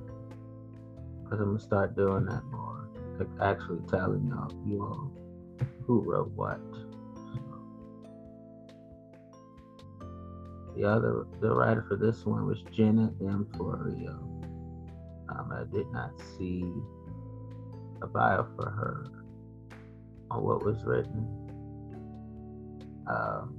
Because 1.24 1.40
I'm 1.40 1.46
going 1.46 1.58
to 1.58 1.64
start 1.64 1.96
doing 1.96 2.26
that 2.26 2.44
more. 2.52 2.90
Like 3.18 3.30
actually 3.42 3.80
telling 3.88 4.28
y'all, 4.28 4.52
you 4.66 4.84
all 4.84 5.12
who 5.86 6.02
wrote 6.02 6.32
what. 6.32 6.60
The 10.76 10.84
other, 10.84 11.26
the 11.40 11.56
writer 11.56 11.86
for 11.88 11.96
this 11.96 12.26
one 12.26 12.46
was 12.46 12.62
Jenna 12.72 13.14
M. 13.22 13.48
Florio. 13.56 14.20
Um, 15.30 15.52
I 15.52 15.64
did 15.74 15.88
not 15.92 16.12
see 16.38 16.72
a 18.02 18.08
bio 18.08 18.46
for 18.56 18.70
her 18.70 19.12
on 20.32 20.44
what 20.44 20.64
was 20.64 20.84
written. 20.86 21.28
Um, 23.08 23.57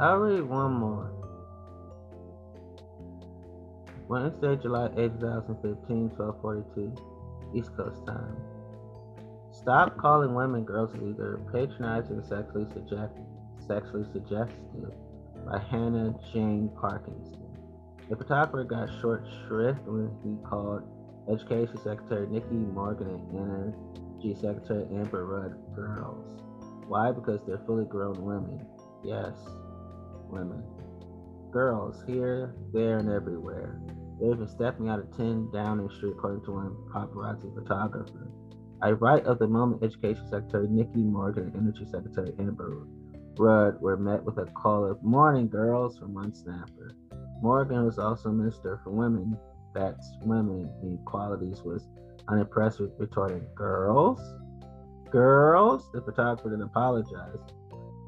I'll 0.00 0.18
read 0.18 0.42
one 0.42 0.74
more. 0.74 1.10
Wednesday, 4.08 4.54
July 4.56 4.86
8, 4.96 5.18
2015, 5.20 6.10
1242, 6.16 7.58
East 7.58 7.76
Coast 7.76 8.06
time. 8.06 8.36
Stop 9.50 9.98
calling 9.98 10.34
women 10.34 10.64
girls 10.64 10.94
either 10.94 11.40
patronizing 11.52 12.22
sexually, 12.22 12.66
suggest- 12.72 13.18
sexually 13.66 14.06
suggestive 14.12 14.94
by 15.44 15.58
Hannah 15.58 16.14
Jane 16.32 16.70
Parkinson. 16.80 17.42
The 18.08 18.16
photographer 18.16 18.62
got 18.64 18.88
short 19.00 19.26
shrift 19.46 19.80
when 19.84 20.10
he 20.22 20.36
called 20.48 20.84
Education 21.28 21.76
Secretary 21.78 22.26
Nicky 22.28 22.54
Morgan 22.54 23.08
and 23.08 23.36
Energy 23.36 24.34
Secretary 24.40 24.86
Amber 24.94 25.26
Rudd 25.26 25.74
girls. 25.74 26.40
Why? 26.86 27.10
Because 27.10 27.40
they're 27.46 27.60
fully 27.66 27.84
grown 27.84 28.22
women. 28.22 28.64
Yes, 29.04 29.34
women. 30.28 30.62
Girls 31.50 32.02
here, 32.06 32.54
there, 32.72 32.98
and 32.98 33.10
everywhere. 33.10 33.80
They've 34.20 34.36
been 34.36 34.48
stepping 34.48 34.88
out 34.88 34.98
of 34.98 35.16
10 35.16 35.50
Downing 35.52 35.90
Street, 35.90 36.14
according 36.16 36.44
to 36.44 36.52
one 36.52 36.76
paparazzi 36.92 37.54
photographer. 37.54 38.30
I 38.82 38.90
write 38.90 39.24
of 39.26 39.38
the 39.38 39.46
moment 39.46 39.82
Education 39.82 40.26
Secretary 40.28 40.68
Nicky 40.68 41.02
Morgan 41.02 41.44
and 41.44 41.56
Energy 41.56 41.84
Secretary 41.90 42.32
Amber 42.38 42.86
Rudd 43.38 43.80
were 43.80 43.96
met 43.96 44.22
with 44.24 44.38
a 44.38 44.46
call 44.46 44.84
of 44.84 45.02
morning 45.02 45.48
girls 45.48 45.98
from 45.98 46.14
one 46.14 46.34
snapper. 46.34 46.92
Morgan 47.40 47.84
was 47.84 47.98
also 47.98 48.30
Minister 48.30 48.80
for 48.82 48.90
Women, 48.90 49.38
that's 49.74 50.10
women 50.22 50.68
equalities, 50.82 51.62
was 51.62 51.88
unimpressed 52.26 52.80
with 52.80 52.90
retorting, 52.98 53.46
Girls? 53.54 54.20
Girls? 55.10 55.88
The 55.92 56.02
photographer 56.02 56.50
didn't 56.50 56.64
apologize. 56.64 57.38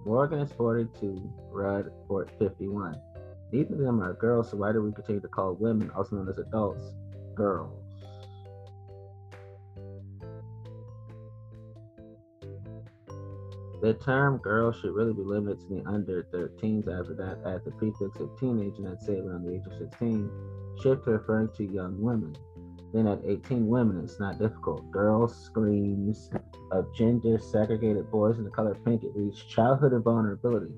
Morgan 0.04 0.40
is 0.40 0.52
42, 0.52 1.30
Rudd 1.50 1.90
51. 2.38 2.96
Neither 3.52 3.74
of 3.74 3.80
them 3.80 4.00
are 4.00 4.14
girls, 4.14 4.50
so 4.50 4.56
why 4.56 4.72
do 4.72 4.82
we 4.82 4.92
continue 4.92 5.20
to 5.20 5.28
call 5.28 5.54
women, 5.54 5.90
also 5.90 6.16
known 6.16 6.28
as 6.28 6.38
adults, 6.38 6.94
girls? 7.34 7.76
The 13.82 13.94
term 13.94 14.38
girl 14.38 14.72
should 14.72 14.94
really 14.94 15.14
be 15.14 15.22
limited 15.22 15.60
to 15.60 15.68
the 15.68 15.88
under 15.88 16.22
13s 16.24 16.86
after 16.86 17.14
that, 17.14 17.38
as 17.46 17.64
the 17.64 17.70
prefix 17.72 18.20
of 18.20 18.38
teenage, 18.38 18.78
and 18.78 18.88
I'd 18.88 19.00
say 19.00 19.18
around 19.18 19.44
the 19.44 19.54
age 19.54 19.66
of 19.66 19.76
16, 19.78 20.30
shift 20.82 21.04
to 21.04 21.12
referring 21.12 21.48
to 21.56 21.64
young 21.64 22.00
women. 22.00 22.36
Then 22.92 23.06
at 23.06 23.20
18 23.24 23.68
women, 23.68 24.02
it's 24.02 24.18
not 24.18 24.38
difficult. 24.38 24.90
Girls 24.90 25.36
screams 25.36 26.30
of 26.72 26.92
gender 26.94 27.38
segregated 27.38 28.10
boys 28.10 28.38
in 28.38 28.44
the 28.44 28.50
color 28.50 28.74
pink. 28.84 29.04
It 29.04 29.12
reads 29.14 29.42
childhood 29.44 29.92
and 29.92 30.02
vulnerability. 30.02 30.72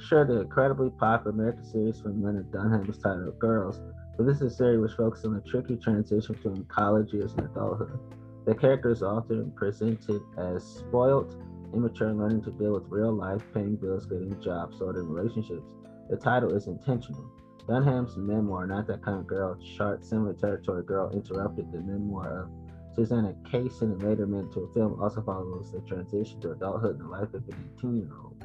Sure, 0.00 0.24
the 0.24 0.40
incredibly 0.40 0.90
popular 0.90 1.32
American 1.32 1.64
series 1.64 2.00
from 2.00 2.22
Leonard 2.22 2.52
Dunham 2.52 2.88
is 2.88 2.98
titled 2.98 3.38
Girls, 3.38 3.80
but 4.16 4.26
this 4.26 4.36
is 4.40 4.52
a 4.52 4.56
series 4.56 4.80
which 4.80 4.92
focuses 4.92 5.26
on 5.26 5.34
the 5.34 5.40
tricky 5.40 5.76
transition 5.76 6.36
between 6.36 6.64
college 6.64 7.12
years 7.12 7.34
and 7.36 7.46
adulthood. 7.46 7.98
The 8.46 8.54
characters 8.54 9.02
are 9.02 9.16
often 9.16 9.50
presented 9.52 10.22
as 10.38 10.64
spoiled, 10.64 11.36
immature, 11.74 12.14
learning 12.14 12.42
to 12.44 12.50
deal 12.52 12.72
with 12.72 12.84
real 12.88 13.12
life, 13.12 13.42
paying 13.52 13.76
bills, 13.76 14.06
getting 14.06 14.40
jobs, 14.40 14.78
sorting 14.78 15.08
relationships. 15.08 15.66
The 16.08 16.16
title 16.16 16.54
is 16.54 16.66
intentional. 16.66 17.30
Dunham's 17.68 18.16
memoir, 18.16 18.66
Not 18.66 18.86
That 18.86 19.02
Kind 19.02 19.18
of 19.18 19.26
Girl, 19.26 19.54
chart 19.76 20.02
similar 20.02 20.32
territory 20.32 20.82
girl, 20.82 21.10
interrupted 21.10 21.70
the 21.70 21.80
memoir 21.80 22.44
of 22.44 22.50
Susanna 22.94 23.34
Kaysen 23.44 23.92
and 23.92 24.02
later 24.02 24.26
meant 24.26 24.50
to 24.52 24.60
a 24.60 24.72
film 24.72 24.98
also 25.00 25.20
follows 25.20 25.70
the 25.70 25.80
transition 25.80 26.40
to 26.40 26.52
adulthood 26.52 26.98
in 26.98 27.02
the 27.02 27.08
life 27.08 27.34
of 27.34 27.46
an 27.46 27.70
18 27.76 27.96
year 27.96 28.10
old. 28.24 28.42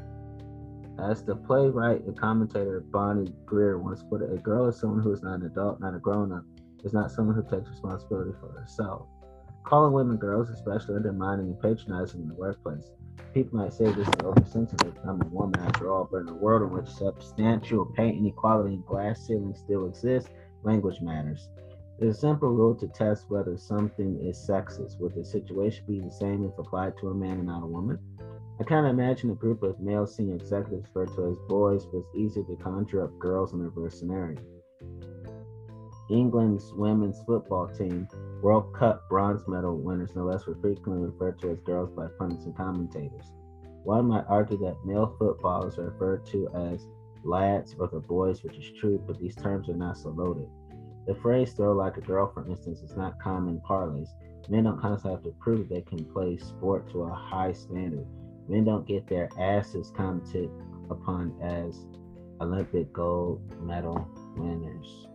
As 0.99 1.23
the 1.23 1.37
playwright 1.37 2.03
and 2.03 2.19
commentator 2.19 2.81
Bonnie 2.81 3.33
Greer 3.45 3.79
once 3.79 4.03
put 4.03 4.21
it, 4.21 4.31
a 4.31 4.37
girl 4.37 4.67
is 4.67 4.77
someone 4.77 5.01
who 5.01 5.13
is 5.13 5.23
not 5.23 5.39
an 5.39 5.45
adult, 5.45 5.79
not 5.79 5.95
a 5.95 5.99
grown 5.99 6.33
up, 6.33 6.43
is 6.83 6.91
not 6.91 7.09
someone 7.09 7.35
who 7.35 7.43
takes 7.43 7.69
responsibility 7.69 8.31
for 8.41 8.51
herself. 8.51 9.07
Calling 9.63 9.93
women 9.93 10.17
girls, 10.17 10.49
especially 10.49 10.95
undermining 10.95 11.47
and 11.47 11.59
patronizing 11.61 12.21
in 12.21 12.27
the 12.27 12.35
workplace, 12.35 12.91
People 13.33 13.59
might 13.59 13.73
say 13.73 13.85
this 13.85 14.07
is 14.07 14.13
oversensitive. 14.23 14.95
I'm 15.07 15.21
a 15.21 15.25
woman 15.27 15.59
after 15.61 15.91
all, 15.91 16.07
but 16.11 16.21
in 16.21 16.29
a 16.29 16.33
world 16.33 16.63
in 16.63 16.77
which 16.77 16.87
substantial 16.87 17.85
pay 17.85 18.09
inequality 18.09 18.75
and 18.75 18.85
glass 18.85 19.25
ceilings 19.25 19.59
still 19.59 19.87
exist, 19.87 20.29
language 20.63 21.01
matters. 21.01 21.49
There's 21.99 22.17
a 22.17 22.19
simple 22.19 22.49
rule 22.49 22.75
to 22.75 22.87
test 22.87 23.29
whether 23.29 23.57
something 23.57 24.19
is 24.21 24.37
sexist. 24.37 24.99
Would 24.99 25.15
the 25.15 25.23
situation 25.23 25.85
be 25.87 25.99
the 25.99 26.11
same 26.11 26.43
if 26.43 26.57
applied 26.57 26.97
to 26.99 27.09
a 27.09 27.13
man 27.13 27.39
and 27.39 27.45
not 27.45 27.63
a 27.63 27.67
woman? 27.67 27.99
I 28.59 28.63
can't 28.63 28.87
imagine 28.87 29.31
a 29.31 29.35
group 29.35 29.63
of 29.63 29.79
male 29.79 30.05
senior 30.05 30.35
executives 30.35 30.87
referred 30.93 31.15
to 31.15 31.31
as 31.31 31.37
boys, 31.49 31.85
but 31.85 31.99
it's 31.99 32.15
easier 32.15 32.43
to 32.43 32.55
conjure 32.57 33.03
up 33.03 33.17
girls 33.19 33.53
in 33.53 33.61
a 33.61 33.63
reverse 33.63 33.99
scenario. 33.99 34.37
England's 36.13 36.71
women's 36.73 37.23
football 37.23 37.67
team, 37.67 38.07
World 38.43 38.71
Cup 38.77 39.09
bronze 39.09 39.47
medal 39.47 39.75
winners, 39.75 40.11
no 40.15 40.25
less, 40.25 40.45
were 40.45 40.57
frequently 40.61 41.07
referred 41.07 41.39
to 41.39 41.49
as 41.49 41.59
girls 41.61 41.89
by 41.89 42.05
pundits 42.19 42.45
and 42.45 42.55
commentators. 42.55 43.31
One 43.83 44.05
might 44.05 44.25
argue 44.27 44.57
that 44.59 44.85
male 44.85 45.15
footballers 45.17 45.79
are 45.79 45.89
referred 45.89 46.23
to 46.27 46.47
as 46.49 46.85
lads 47.23 47.75
or 47.79 47.87
the 47.87 47.99
boys, 47.99 48.43
which 48.43 48.57
is 48.57 48.71
true, 48.79 49.03
but 49.07 49.19
these 49.19 49.35
terms 49.35 49.69
are 49.69 49.75
not 49.75 49.97
so 49.97 50.09
loaded. 50.09 50.47
The 51.07 51.15
phrase 51.15 51.53
throw 51.53 51.73
like 51.73 51.97
a 51.97 52.01
girl, 52.01 52.31
for 52.31 52.47
instance, 52.47 52.81
is 52.81 52.95
not 52.95 53.19
common 53.19 53.59
parlance. 53.61 54.13
Men 54.49 54.65
don't 54.65 54.79
constantly 54.79 55.15
have 55.15 55.23
to 55.23 55.39
prove 55.39 55.67
they 55.67 55.81
can 55.81 56.05
play 56.05 56.37
sport 56.37 56.91
to 56.91 57.03
a 57.03 57.13
high 57.13 57.53
standard. 57.53 58.05
Men 58.47 58.65
don't 58.65 58.87
get 58.87 59.07
their 59.07 59.29
asses 59.39 59.91
commented 59.95 60.51
upon 60.91 61.33
as 61.41 61.87
Olympic 62.39 62.93
gold 62.93 63.41
medal 63.63 64.07
winners. 64.37 65.07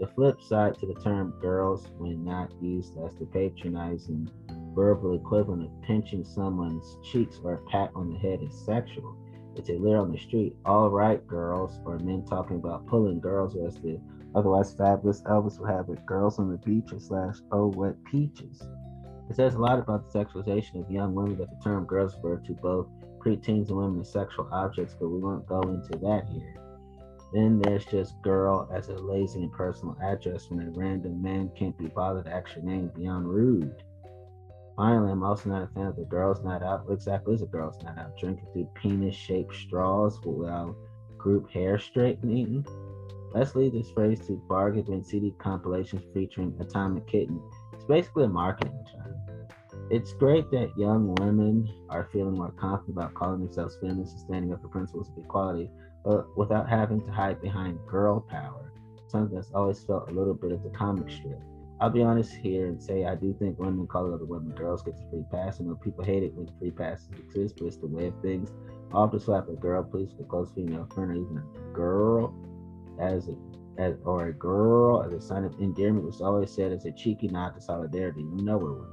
The 0.00 0.06
flip 0.06 0.40
side 0.40 0.78
to 0.78 0.86
the 0.86 0.94
term 0.94 1.34
girls, 1.40 1.88
when 1.98 2.22
not 2.24 2.52
used 2.62 2.96
as 2.98 3.16
the 3.16 3.26
patronizing 3.26 4.30
verbal 4.72 5.14
equivalent 5.14 5.64
of 5.64 5.82
pinching 5.82 6.24
someone's 6.24 6.98
cheeks 7.02 7.40
or 7.42 7.54
a 7.54 7.70
pat 7.70 7.90
on 7.96 8.12
the 8.12 8.18
head, 8.18 8.40
is 8.40 8.64
sexual. 8.64 9.16
It's 9.56 9.70
a 9.70 9.72
leer 9.72 9.96
on 9.96 10.12
the 10.12 10.18
street, 10.18 10.54
all 10.64 10.88
right, 10.88 11.26
girls, 11.26 11.80
or 11.84 11.98
men 11.98 12.24
talking 12.24 12.58
about 12.58 12.86
pulling 12.86 13.18
girls, 13.18 13.56
or 13.56 13.66
as 13.66 13.74
the 13.74 14.00
otherwise 14.36 14.72
fabulous 14.72 15.22
Elvis 15.22 15.58
would 15.58 15.70
have 15.70 15.88
it, 15.88 16.06
girls 16.06 16.38
on 16.38 16.48
the 16.48 16.58
beach 16.58 16.90
slash 16.98 17.38
oh 17.50 17.66
wet 17.66 17.96
peaches. 18.04 18.62
It 19.28 19.34
says 19.34 19.56
a 19.56 19.58
lot 19.58 19.80
about 19.80 20.12
the 20.12 20.24
sexualization 20.24 20.80
of 20.80 20.88
young 20.92 21.12
women 21.12 21.38
that 21.38 21.50
the 21.50 21.64
term 21.64 21.86
girls 21.86 22.14
refer 22.14 22.36
to 22.46 22.52
both 22.52 22.86
preteens 23.18 23.68
and 23.68 23.78
women 23.78 24.00
as 24.00 24.12
sexual 24.12 24.48
objects, 24.52 24.94
but 24.98 25.08
we 25.08 25.18
won't 25.18 25.46
go 25.48 25.60
into 25.62 25.98
that 25.98 26.28
here. 26.28 26.54
Then 27.32 27.58
there's 27.58 27.84
just 27.84 28.20
girl 28.22 28.68
as 28.72 28.88
a 28.88 28.94
lazy 28.94 29.42
and 29.42 29.52
personal 29.52 29.96
address 30.02 30.48
when 30.48 30.66
a 30.66 30.70
random 30.70 31.20
man 31.22 31.50
can't 31.56 31.76
be 31.76 31.88
bothered 31.88 32.24
to 32.24 32.32
ask 32.32 32.56
name 32.62 32.90
beyond 32.94 33.28
rude. 33.28 33.82
Finally, 34.76 35.10
I'm 35.10 35.24
also 35.24 35.50
not 35.50 35.64
a 35.64 35.66
fan 35.74 35.86
of 35.86 35.96
the 35.96 36.04
girls' 36.04 36.44
night 36.44 36.62
out. 36.62 36.86
What 36.86 36.94
exactly 36.94 37.34
is 37.34 37.42
a 37.42 37.46
girls' 37.46 37.82
night 37.82 37.98
out? 37.98 38.16
Drinking 38.16 38.46
through 38.52 38.70
penis 38.74 39.14
shaped 39.14 39.54
straws 39.54 40.18
while 40.22 40.76
group 41.18 41.50
hair 41.50 41.78
straightening? 41.78 42.64
Let's 43.34 43.54
leave 43.54 43.72
this 43.72 43.90
phrase 43.90 44.20
to 44.26 44.40
bargain 44.48 44.84
bin 44.84 45.04
CD 45.04 45.34
compilations 45.38 46.02
featuring 46.14 46.56
Atomic 46.60 47.06
Kitten. 47.06 47.42
It's 47.74 47.84
basically 47.84 48.24
a 48.24 48.28
marketing 48.28 48.84
term. 48.92 49.14
It's 49.90 50.12
great 50.12 50.50
that 50.50 50.76
young 50.78 51.14
women 51.16 51.68
are 51.90 52.08
feeling 52.12 52.36
more 52.36 52.52
confident 52.52 52.96
about 52.96 53.14
calling 53.14 53.40
themselves 53.40 53.76
feminists 53.80 54.14
and 54.14 54.20
standing 54.22 54.52
up 54.52 54.62
for 54.62 54.68
principles 54.68 55.08
of 55.08 55.18
equality, 55.18 55.70
but 56.04 56.36
without 56.36 56.68
having 56.68 57.04
to 57.04 57.10
hide 57.10 57.40
behind 57.40 57.78
girl 57.86 58.20
power, 58.20 58.72
something 59.06 59.34
that's 59.34 59.52
always 59.52 59.82
felt 59.84 60.10
a 60.10 60.12
little 60.12 60.34
bit 60.34 60.52
of 60.52 60.62
the 60.62 60.70
comic 60.70 61.10
strip. 61.10 61.40
I'll 61.80 61.90
be 61.90 62.02
honest 62.02 62.32
here 62.34 62.66
and 62.66 62.82
say 62.82 63.04
I 63.04 63.14
do 63.14 63.32
think 63.38 63.58
women 63.58 63.86
call 63.86 64.12
other 64.12 64.24
women 64.24 64.54
girls 64.54 64.82
get 64.82 64.96
the 64.96 65.04
free 65.10 65.24
pass. 65.30 65.60
I 65.60 65.64
know 65.64 65.76
people 65.76 66.04
hate 66.04 66.24
it 66.24 66.34
when 66.34 66.50
free 66.58 66.72
passes 66.72 67.08
exist, 67.18 67.56
but 67.58 67.66
it's 67.66 67.76
the 67.76 67.86
way 67.86 68.08
of 68.08 68.20
things. 68.20 68.50
I'll 68.92 69.16
slap 69.18 69.48
a 69.48 69.52
girl, 69.52 69.84
please, 69.84 70.10
for 70.16 70.24
close 70.24 70.50
female 70.50 70.88
friend 70.92 71.10
or 71.10 71.14
even 71.14 71.38
a 71.38 71.74
girl 71.74 72.34
as 73.00 73.28
a 73.28 73.36
as, 73.78 73.94
or 74.04 74.26
a 74.26 74.32
girl 74.32 75.04
as 75.04 75.12
a 75.12 75.20
sign 75.20 75.44
of 75.44 75.54
endearment 75.60 76.04
was 76.04 76.20
always 76.20 76.50
said 76.50 76.72
as 76.72 76.84
a 76.84 76.90
cheeky 76.90 77.28
nod 77.28 77.54
to 77.54 77.60
solidarity. 77.60 78.22
You 78.22 78.42
know 78.42 78.56
it 78.56 78.78
would. 78.78 78.88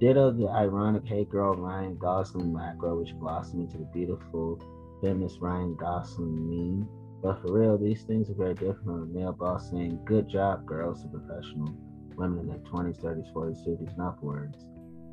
Ditto 0.00 0.30
the 0.32 0.48
ironic 0.48 1.06
hey 1.06 1.24
girl 1.24 1.54
Ryan 1.54 1.96
Gosling 1.96 2.52
macro, 2.52 2.98
which 2.98 3.14
blossomed 3.14 3.62
into 3.62 3.78
the 3.78 3.86
beautiful 3.94 4.60
feminist 5.04 5.38
Ryan 5.40 5.74
Gosling 5.74 6.48
meme. 6.48 6.88
But 7.22 7.42
for 7.42 7.52
real, 7.52 7.76
these 7.76 8.02
things 8.04 8.30
are 8.30 8.34
very 8.34 8.54
different 8.54 8.84
from 8.84 9.02
a 9.02 9.06
male 9.06 9.32
boss 9.32 9.70
saying, 9.70 10.00
Good 10.06 10.28
job, 10.28 10.64
girls, 10.64 11.02
to 11.02 11.08
professional 11.08 11.74
women 12.16 12.38
in 12.38 12.46
their 12.46 12.58
20s, 12.58 13.00
30s, 13.00 13.30
40s, 13.34 13.68
50s, 13.68 13.92
and 13.92 14.02
upwards. 14.02 14.64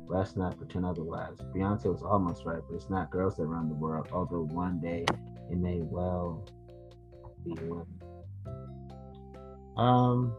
Let's 0.08 0.34
not 0.34 0.56
pretend 0.56 0.86
otherwise. 0.86 1.36
Beyonce 1.54 1.86
was 1.86 2.02
almost 2.02 2.44
right, 2.44 2.60
but 2.68 2.74
it's 2.74 2.88
not 2.88 3.10
girls 3.10 3.36
that 3.36 3.44
run 3.44 3.68
the 3.68 3.74
world, 3.74 4.08
although 4.12 4.44
one 4.44 4.80
day 4.80 5.04
it 5.50 5.58
may 5.58 5.80
well 5.82 6.46
be 7.44 7.54
women. 7.62 7.86
Um, 9.76 10.34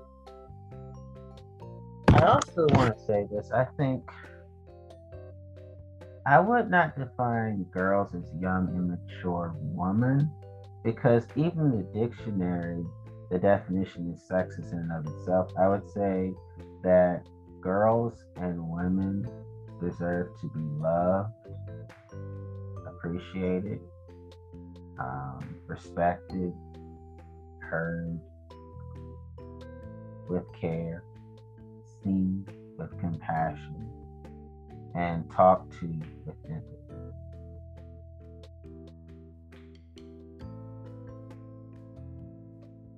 I 2.09 2.25
also 2.25 2.67
want 2.71 2.97
to 2.97 3.03
say 3.05 3.27
this. 3.31 3.51
I 3.51 3.65
think 3.77 4.09
I 6.25 6.39
would 6.39 6.69
not 6.69 6.97
define 6.97 7.65
girls 7.65 8.13
as 8.15 8.23
young, 8.39 8.73
immature 8.75 9.53
women 9.59 10.31
because 10.83 11.25
even 11.35 11.71
the 11.71 11.83
dictionary, 11.99 12.85
the 13.29 13.37
definition 13.39 14.13
is 14.13 14.21
sexist 14.29 14.71
in 14.71 14.79
and 14.79 14.91
of 14.91 15.13
itself. 15.13 15.51
I 15.59 15.67
would 15.67 15.89
say 15.89 16.33
that 16.83 17.23
girls 17.59 18.23
and 18.37 18.69
women 18.69 19.27
deserve 19.81 20.27
to 20.39 20.47
be 20.47 20.61
loved, 20.81 21.33
appreciated, 22.87 23.81
um, 24.99 25.55
respected, 25.67 26.53
heard 27.59 28.19
with 30.29 30.45
care, 30.59 31.03
seen 32.01 32.45
with 32.77 32.97
compassion, 32.99 33.89
and 34.95 35.29
talk 35.31 35.69
to 35.79 35.87
with 36.25 36.35
empathy. 36.45 36.73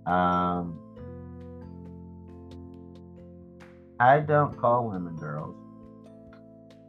Um, 0.05 0.79
I 3.99 4.19
don't 4.19 4.55
call 4.57 4.89
women 4.89 5.15
girls. 5.15 5.55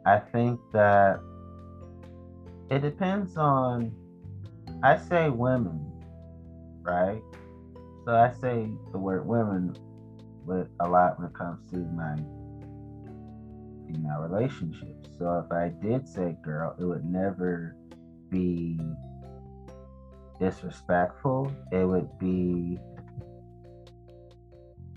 I 0.05 0.19
think 0.19 0.59
that 0.73 1.19
it 2.69 2.81
depends 2.81 3.37
on, 3.37 3.91
I 4.83 4.97
say 4.97 5.29
women, 5.29 5.91
right? 6.81 7.21
So 8.05 8.13
I 8.15 8.31
say 8.39 8.69
the 8.91 8.97
word 8.97 9.25
women 9.25 9.75
with 10.45 10.67
a 10.79 10.87
lot 10.87 11.19
when 11.19 11.29
it 11.29 11.33
comes 11.33 11.59
to 11.71 11.77
my 11.77 12.15
female 13.87 14.19
relationships. 14.19 15.09
So 15.17 15.43
if 15.45 15.51
I 15.51 15.69
did 15.81 16.07
say 16.07 16.35
girl, 16.43 16.75
it 16.79 16.83
would 16.83 17.05
never 17.05 17.75
be 18.29 18.79
disrespectful. 20.39 21.51
It 21.71 21.85
would 21.85 22.09
be 22.19 22.77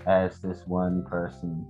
as 0.06 0.38
this 0.40 0.66
one 0.66 1.04
person 1.04 1.66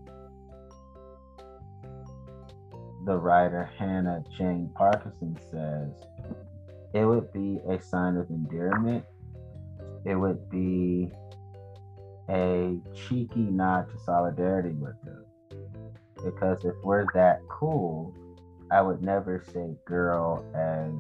the 3.06 3.16
writer 3.16 3.70
Hannah 3.78 4.22
Jane 4.36 4.70
Parkinson 4.74 5.36
says, 5.50 5.90
it 6.92 7.04
would 7.04 7.32
be 7.32 7.58
a 7.68 7.80
sign 7.80 8.16
of 8.16 8.28
endearment. 8.30 9.04
It 10.04 10.14
would 10.14 10.50
be 10.50 11.10
a 12.28 12.78
cheeky 12.94 13.40
nod 13.40 13.90
to 13.90 13.98
solidarity 14.04 14.74
with 14.74 14.96
her. 15.04 15.24
Because 16.24 16.64
if 16.64 16.74
we're 16.82 17.06
that 17.14 17.40
cool, 17.48 18.14
I 18.70 18.82
would 18.82 19.02
never 19.02 19.44
say 19.52 19.74
girl 19.84 20.44
as 20.54 20.92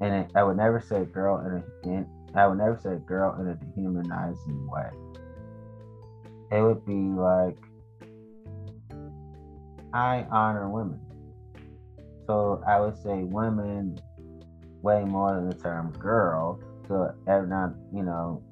and 0.00 0.26
I 0.34 0.42
would 0.42 0.56
never 0.56 0.80
say 0.80 1.04
girl 1.04 1.38
in 1.46 1.52
a 1.52 1.88
in, 1.88 2.06
I 2.34 2.46
would 2.46 2.58
never 2.58 2.78
say 2.82 2.96
girl 3.06 3.38
in 3.40 3.48
a 3.48 3.54
dehumanizing 3.54 4.66
way 4.66 4.90
it 6.52 6.60
would 6.60 6.84
be 6.84 6.92
like 6.92 7.56
I 9.94 10.26
honor 10.30 10.68
women. 10.68 11.00
So 12.26 12.62
I 12.66 12.80
would 12.80 12.96
say 13.02 13.24
women 13.24 13.98
way 14.82 15.04
more 15.04 15.34
than 15.34 15.48
the 15.48 15.54
term 15.54 15.92
girl. 15.92 16.60
So 16.88 17.14
every 17.26 17.48
now, 17.48 17.74
you 17.92 18.02
know, 18.02 18.42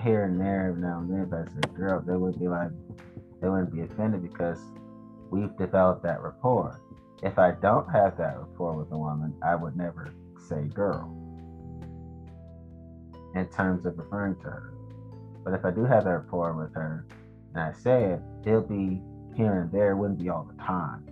here 0.00 0.24
and 0.24 0.40
there, 0.40 0.74
now 0.76 1.00
and 1.00 1.10
then, 1.10 1.20
if 1.20 1.32
I 1.32 1.52
say 1.52 1.76
girl, 1.76 2.02
they 2.06 2.16
wouldn't 2.16 2.40
be 2.40 2.48
like, 2.48 2.70
they 3.40 3.48
wouldn't 3.48 3.72
be 3.72 3.82
offended 3.82 4.22
because 4.22 4.58
we've 5.30 5.56
developed 5.56 6.02
that 6.04 6.22
rapport. 6.22 6.80
If 7.22 7.38
I 7.38 7.52
don't 7.52 7.88
have 7.90 8.16
that 8.18 8.38
rapport 8.38 8.74
with 8.74 8.92
a 8.92 8.98
woman, 8.98 9.34
I 9.42 9.54
would 9.54 9.76
never 9.76 10.14
say 10.48 10.68
girl 10.68 11.14
in 13.34 13.46
terms 13.48 13.86
of 13.86 13.98
referring 13.98 14.36
to 14.36 14.42
her. 14.42 14.72
But 15.44 15.54
if 15.54 15.64
I 15.64 15.70
do 15.70 15.84
have 15.84 16.04
that 16.04 16.10
rapport 16.10 16.54
with 16.54 16.74
her, 16.74 17.06
and 17.54 17.62
I 17.62 17.72
say 17.72 18.04
it, 18.04 18.20
it'll 18.46 18.62
be 18.62 19.00
here 19.36 19.62
and 19.62 19.72
there, 19.72 19.92
it 19.92 19.96
wouldn't 19.96 20.20
be 20.20 20.28
all 20.28 20.44
the 20.44 20.62
time. 20.62 21.06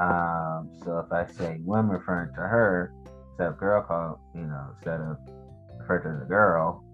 Um, 0.00 0.70
so 0.82 0.98
if 0.98 1.12
I 1.12 1.26
say 1.26 1.58
women 1.62 1.90
referring 1.90 2.32
to 2.34 2.40
her, 2.40 2.92
instead 3.30 3.48
of 3.48 3.58
girl 3.58 3.82
call, 3.82 4.20
you 4.34 4.42
know, 4.42 4.66
instead 4.74 5.00
of 5.00 5.18
refer 5.78 5.98
to 6.00 6.20
the 6.20 6.26
girl, 6.26 6.84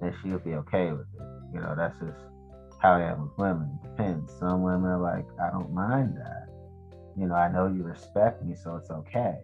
then 0.00 0.14
she'll 0.22 0.38
be 0.38 0.54
okay 0.54 0.90
with 0.90 1.06
it. 1.14 1.22
You 1.54 1.60
know, 1.60 1.74
that's 1.76 1.98
just 1.98 2.18
how 2.78 2.94
I 2.94 3.02
am 3.02 3.22
with 3.22 3.38
women. 3.38 3.78
It 3.82 3.88
depends. 3.88 4.32
Some 4.38 4.62
women 4.62 4.90
are 4.90 5.00
like, 5.00 5.26
I 5.40 5.50
don't 5.50 5.72
mind 5.72 6.16
that. 6.16 6.48
You 7.18 7.26
know, 7.26 7.34
I 7.34 7.50
know 7.50 7.66
you 7.66 7.82
respect 7.82 8.44
me, 8.44 8.54
so 8.54 8.76
it's 8.76 8.90
okay. 8.90 9.36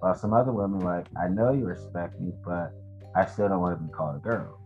While 0.00 0.14
some 0.14 0.32
other 0.32 0.52
women 0.52 0.80
like, 0.80 1.06
I 1.20 1.28
know 1.28 1.52
you 1.52 1.64
respect 1.64 2.20
me, 2.20 2.32
but 2.44 2.72
I 3.14 3.24
still 3.24 3.48
don't 3.48 3.60
want 3.60 3.78
to 3.78 3.84
be 3.84 3.92
called 3.92 4.16
a 4.16 4.18
girl. 4.18 4.60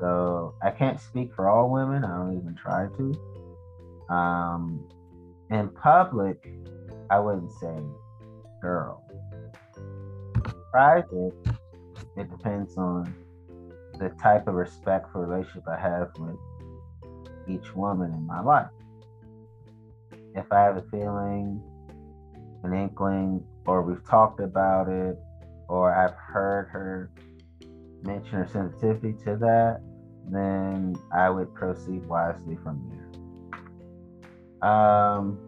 So 0.00 0.54
I 0.62 0.70
can't 0.70 1.00
speak 1.00 1.34
for 1.34 1.48
all 1.48 1.70
women. 1.70 2.04
I 2.04 2.16
don't 2.16 2.36
even 2.38 2.54
try 2.54 2.86
to. 2.96 4.14
Um, 4.14 4.88
in 5.50 5.68
public, 5.68 6.48
I 7.10 7.18
wouldn't 7.18 7.52
say 7.52 7.74
girl. 8.60 9.04
Private, 10.70 11.32
it 12.16 12.30
depends 12.30 12.76
on 12.76 13.14
the 13.98 14.10
type 14.20 14.46
of 14.48 14.54
respect 14.54 15.12
for 15.12 15.26
relationship 15.26 15.64
I 15.68 15.78
have 15.80 16.10
with 16.18 16.36
each 17.48 17.74
woman 17.74 18.12
in 18.12 18.26
my 18.26 18.40
life. 18.40 18.70
If 20.34 20.50
I 20.52 20.60
have 20.62 20.76
a 20.76 20.82
feeling, 20.90 21.62
an 22.62 22.74
inkling, 22.74 23.44
or 23.66 23.82
we've 23.82 24.04
talked 24.08 24.40
about 24.40 24.88
it, 24.88 25.18
or 25.68 25.94
I've 25.94 26.14
heard 26.14 26.68
her 26.68 27.10
mention 28.02 28.32
her 28.32 28.48
sensitivity 28.52 29.14
to 29.24 29.36
that, 29.36 29.80
then 30.30 30.96
I 31.12 31.30
would 31.30 31.54
proceed 31.54 32.06
wisely 32.06 32.56
from 32.62 32.90
there. 32.90 34.70
Um, 34.70 35.38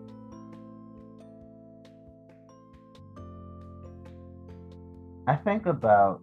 I 5.26 5.36
think 5.36 5.66
about 5.66 6.22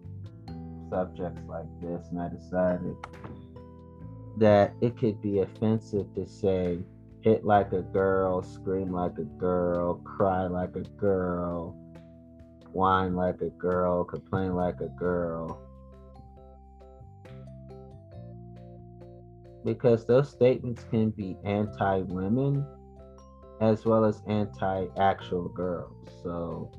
subjects 0.90 1.40
like 1.48 1.66
this, 1.80 2.06
and 2.10 2.20
I 2.20 2.28
decided 2.28 2.96
that 4.38 4.72
it 4.80 4.96
could 4.96 5.20
be 5.20 5.40
offensive 5.40 6.06
to 6.14 6.26
say 6.26 6.78
hit 7.22 7.44
like 7.44 7.72
a 7.72 7.82
girl, 7.82 8.42
scream 8.42 8.92
like 8.92 9.18
a 9.18 9.24
girl, 9.24 9.94
cry 10.04 10.46
like 10.46 10.76
a 10.76 10.88
girl, 11.00 11.76
whine 12.72 13.14
like 13.14 13.40
a 13.40 13.50
girl, 13.50 14.04
complain 14.04 14.54
like 14.54 14.80
a 14.80 14.88
girl. 14.88 15.60
Because 19.64 20.06
those 20.06 20.30
statements 20.30 20.84
can 20.90 21.10
be 21.10 21.36
anti 21.44 21.98
women 22.02 22.64
as 23.60 23.84
well 23.84 24.04
as 24.04 24.22
anti 24.28 24.86
actual 24.96 25.48
girls. 25.48 26.08
So, 26.22 26.70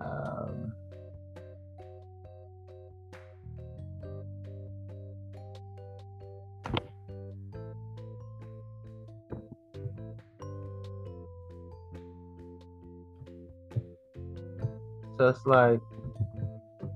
um, 0.00 0.72
It's 15.28 15.46
like 15.46 15.80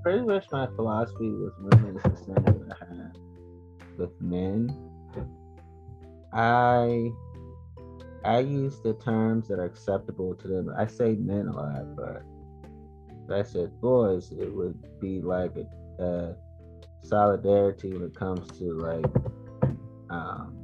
pretty 0.03 0.25
much 0.25 0.47
my 0.53 0.67
philosophy 0.77 1.31
with 1.31 1.53
women 1.59 1.97
is 1.97 2.03
the 2.03 2.17
same 2.17 2.45
that 2.45 2.77
I 2.81 2.95
have 2.95 3.13
with 3.99 4.21
men. 4.21 4.71
I 6.33 7.11
I 8.25 8.41
use 8.41 8.81
the 8.81 8.95
terms 8.95 9.49
that 9.49 9.59
are 9.59 9.65
acceptable 9.65 10.35
to 10.35 10.49
them. 10.49 10.75
I 10.77 10.87
say 10.87 11.15
men 11.15 11.49
a 11.49 11.53
lot, 11.53 11.97
but 11.97 12.23
if 13.25 13.31
I 13.31 13.43
said 13.43 13.81
boys, 13.81 14.33
it 14.33 14.53
would 14.53 15.01
be 15.01 15.21
like 15.21 15.57
a, 15.57 16.03
a 16.03 16.37
solidarity 17.03 17.93
when 17.93 18.03
it 18.03 18.15
comes 18.15 18.47
to 18.59 18.73
like 18.75 19.07
um, 20.11 20.55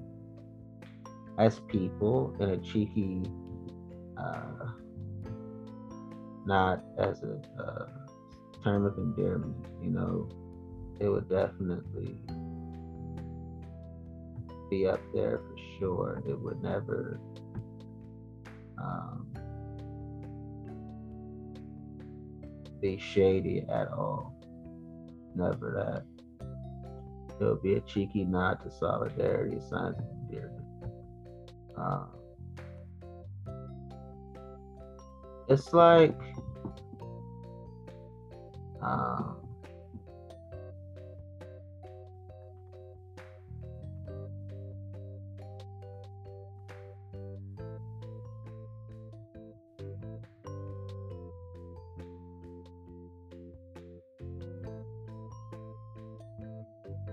as 1.38 1.60
people 1.60 2.34
in 2.40 2.50
a 2.50 2.58
cheeky 2.58 3.22
uh, 4.16 4.66
not 6.46 6.82
as 6.98 7.22
a 7.22 7.40
uh, 7.62 7.86
term 8.62 8.86
of 8.86 8.96
endearment. 8.98 9.56
You 9.82 9.90
know, 9.90 10.28
it 11.00 11.08
would 11.08 11.28
definitely 11.28 12.18
be 14.70 14.86
up 14.86 15.00
there 15.14 15.38
for 15.38 15.56
sure. 15.78 16.22
It 16.26 16.38
would 16.38 16.62
never. 16.62 17.20
Um, 18.76 19.34
be 22.84 22.98
shady 22.98 23.64
at 23.70 23.88
all. 23.88 24.36
Never 25.34 25.72
that. 25.72 26.46
It 27.40 27.44
would 27.44 27.62
be 27.62 27.76
a 27.76 27.80
cheeky 27.80 28.24
nod 28.24 28.62
to 28.62 28.70
solidarity, 28.70 29.58
signs 29.70 29.96
of 29.98 30.04
endearment. 30.28 30.66
Um, 31.76 32.08
it's 35.48 35.72
like 35.72 36.14
um, 38.82 39.36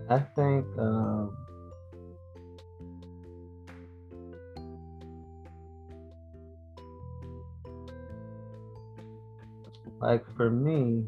I 0.10 0.20
think 0.36 0.66
um, 0.78 1.11
like 10.12 10.26
for 10.36 10.50
me, 10.50 11.06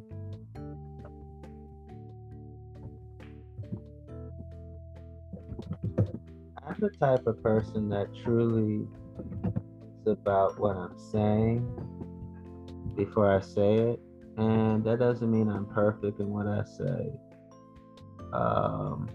I'm 6.65 6.77
the 6.79 6.89
type 7.01 7.27
of 7.27 7.43
person 7.43 7.89
that 7.89 8.07
truly 8.23 8.87
is 10.05 10.07
about 10.07 10.57
what 10.57 10.77
I'm 10.77 10.97
saying 11.11 11.67
before 12.95 13.29
I 13.29 13.41
say 13.41 13.79
it. 13.79 13.99
And 14.37 14.85
that 14.85 14.99
doesn't 14.99 15.29
mean 15.29 15.49
I'm 15.49 15.65
perfect 15.65 16.21
in 16.21 16.29
what 16.29 16.47
I 16.47 16.63
say. 16.63 17.11
Um, 18.31 19.09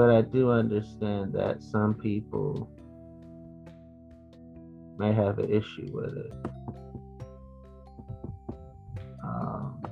but 0.00 0.08
I 0.08 0.22
do 0.22 0.50
understand 0.50 1.34
that 1.34 1.62
some 1.62 1.92
people 1.92 2.70
may 4.96 5.12
have 5.12 5.38
an 5.38 5.52
issue 5.52 5.90
with 5.92 6.16
it. 6.16 6.32
Um, 9.22 9.82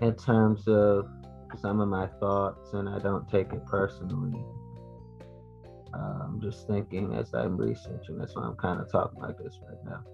in 0.00 0.14
terms 0.14 0.68
of 0.68 1.08
some 1.60 1.80
of 1.80 1.88
my 1.88 2.06
thoughts, 2.20 2.74
and 2.74 2.88
I 2.88 3.00
don't 3.00 3.28
take 3.28 3.52
it 3.52 3.66
personally. 3.66 4.40
Uh, 5.92 6.20
I'm 6.22 6.40
just 6.40 6.68
thinking 6.68 7.12
as 7.14 7.34
I'm 7.34 7.56
researching. 7.56 8.18
That's 8.18 8.36
why 8.36 8.44
I'm 8.44 8.54
kind 8.54 8.80
of 8.80 8.88
talking 8.88 9.20
like 9.20 9.36
this 9.38 9.58
right 9.68 9.84
now. 9.84 10.04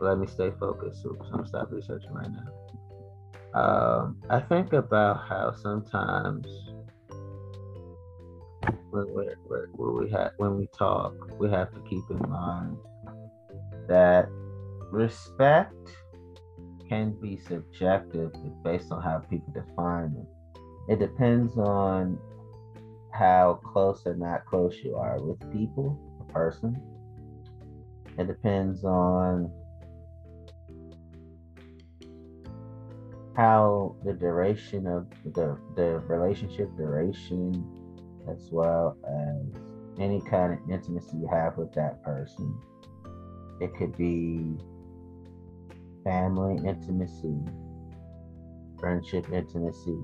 But 0.00 0.06
let 0.06 0.18
me 0.18 0.26
stay 0.26 0.50
focused. 0.58 1.04
So 1.04 1.16
I'm 1.32 1.46
stop 1.46 1.70
researching 1.70 2.10
right 2.10 2.32
now. 2.32 2.63
Um, 3.54 4.20
I 4.30 4.40
think 4.40 4.72
about 4.72 5.28
how 5.28 5.52
sometimes 5.52 6.46
when 8.90 9.14
we 9.14 9.28
when 9.76 10.04
we 10.04 10.10
have 10.10 10.32
when 10.38 10.56
we 10.56 10.68
talk, 10.76 11.14
we 11.38 11.48
have 11.50 11.72
to 11.72 11.80
keep 11.88 12.02
in 12.10 12.28
mind 12.28 12.76
that 13.88 14.28
respect 14.90 15.74
can 16.88 17.12
be 17.20 17.38
subjective 17.38 18.32
based 18.64 18.90
on 18.90 19.02
how 19.02 19.18
people 19.18 19.52
define 19.52 20.14
it. 20.18 20.92
It 20.92 20.98
depends 20.98 21.56
on 21.56 22.18
how 23.12 23.60
close 23.72 24.02
or 24.04 24.14
not 24.14 24.44
close 24.46 24.76
you 24.82 24.96
are 24.96 25.20
with 25.22 25.40
people, 25.52 25.98
a 26.20 26.32
person. 26.32 26.76
It 28.18 28.26
depends 28.26 28.84
on 28.84 29.50
how 33.36 33.96
the 34.04 34.12
duration 34.12 34.86
of 34.86 35.06
the 35.34 35.58
the 35.74 35.98
relationship 36.06 36.68
duration 36.76 37.64
as 38.30 38.48
well 38.50 38.96
as 39.04 39.60
any 40.00 40.20
kind 40.22 40.52
of 40.52 40.70
intimacy 40.70 41.16
you 41.16 41.28
have 41.28 41.56
with 41.56 41.72
that 41.74 42.02
person. 42.02 42.54
It 43.60 43.74
could 43.76 43.96
be 43.96 44.56
family 46.04 46.56
intimacy, 46.66 47.38
friendship 48.78 49.30
intimacy, 49.32 49.98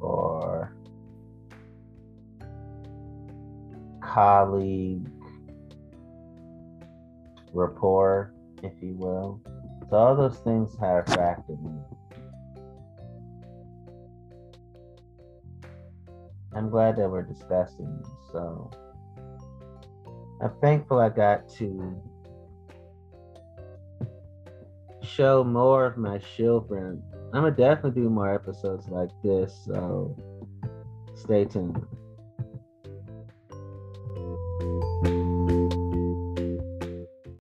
or 0.00 0.74
colleague 4.02 5.08
rapport, 7.52 8.32
if 8.62 8.72
you 8.80 8.94
will. 8.94 9.40
So 9.88 9.96
all 9.96 10.16
those 10.16 10.38
things 10.38 10.76
have 10.80 11.04
factored 11.06 11.60
in. 11.64 11.84
I'm 16.54 16.68
glad 16.68 16.96
that 16.96 17.08
we're 17.08 17.22
discussing. 17.22 18.02
So 18.32 18.70
I'm 20.42 20.52
thankful 20.60 20.98
I 20.98 21.08
got 21.08 21.48
to 21.58 22.02
show 25.02 25.44
more 25.44 25.86
of 25.86 25.96
my 25.96 26.18
children. 26.18 27.02
I'm 27.32 27.42
gonna 27.42 27.50
definitely 27.50 28.02
do 28.02 28.10
more 28.10 28.34
episodes 28.34 28.88
like 28.88 29.10
this. 29.22 29.54
So 29.66 30.16
stay 31.14 31.44
tuned. 31.44 31.86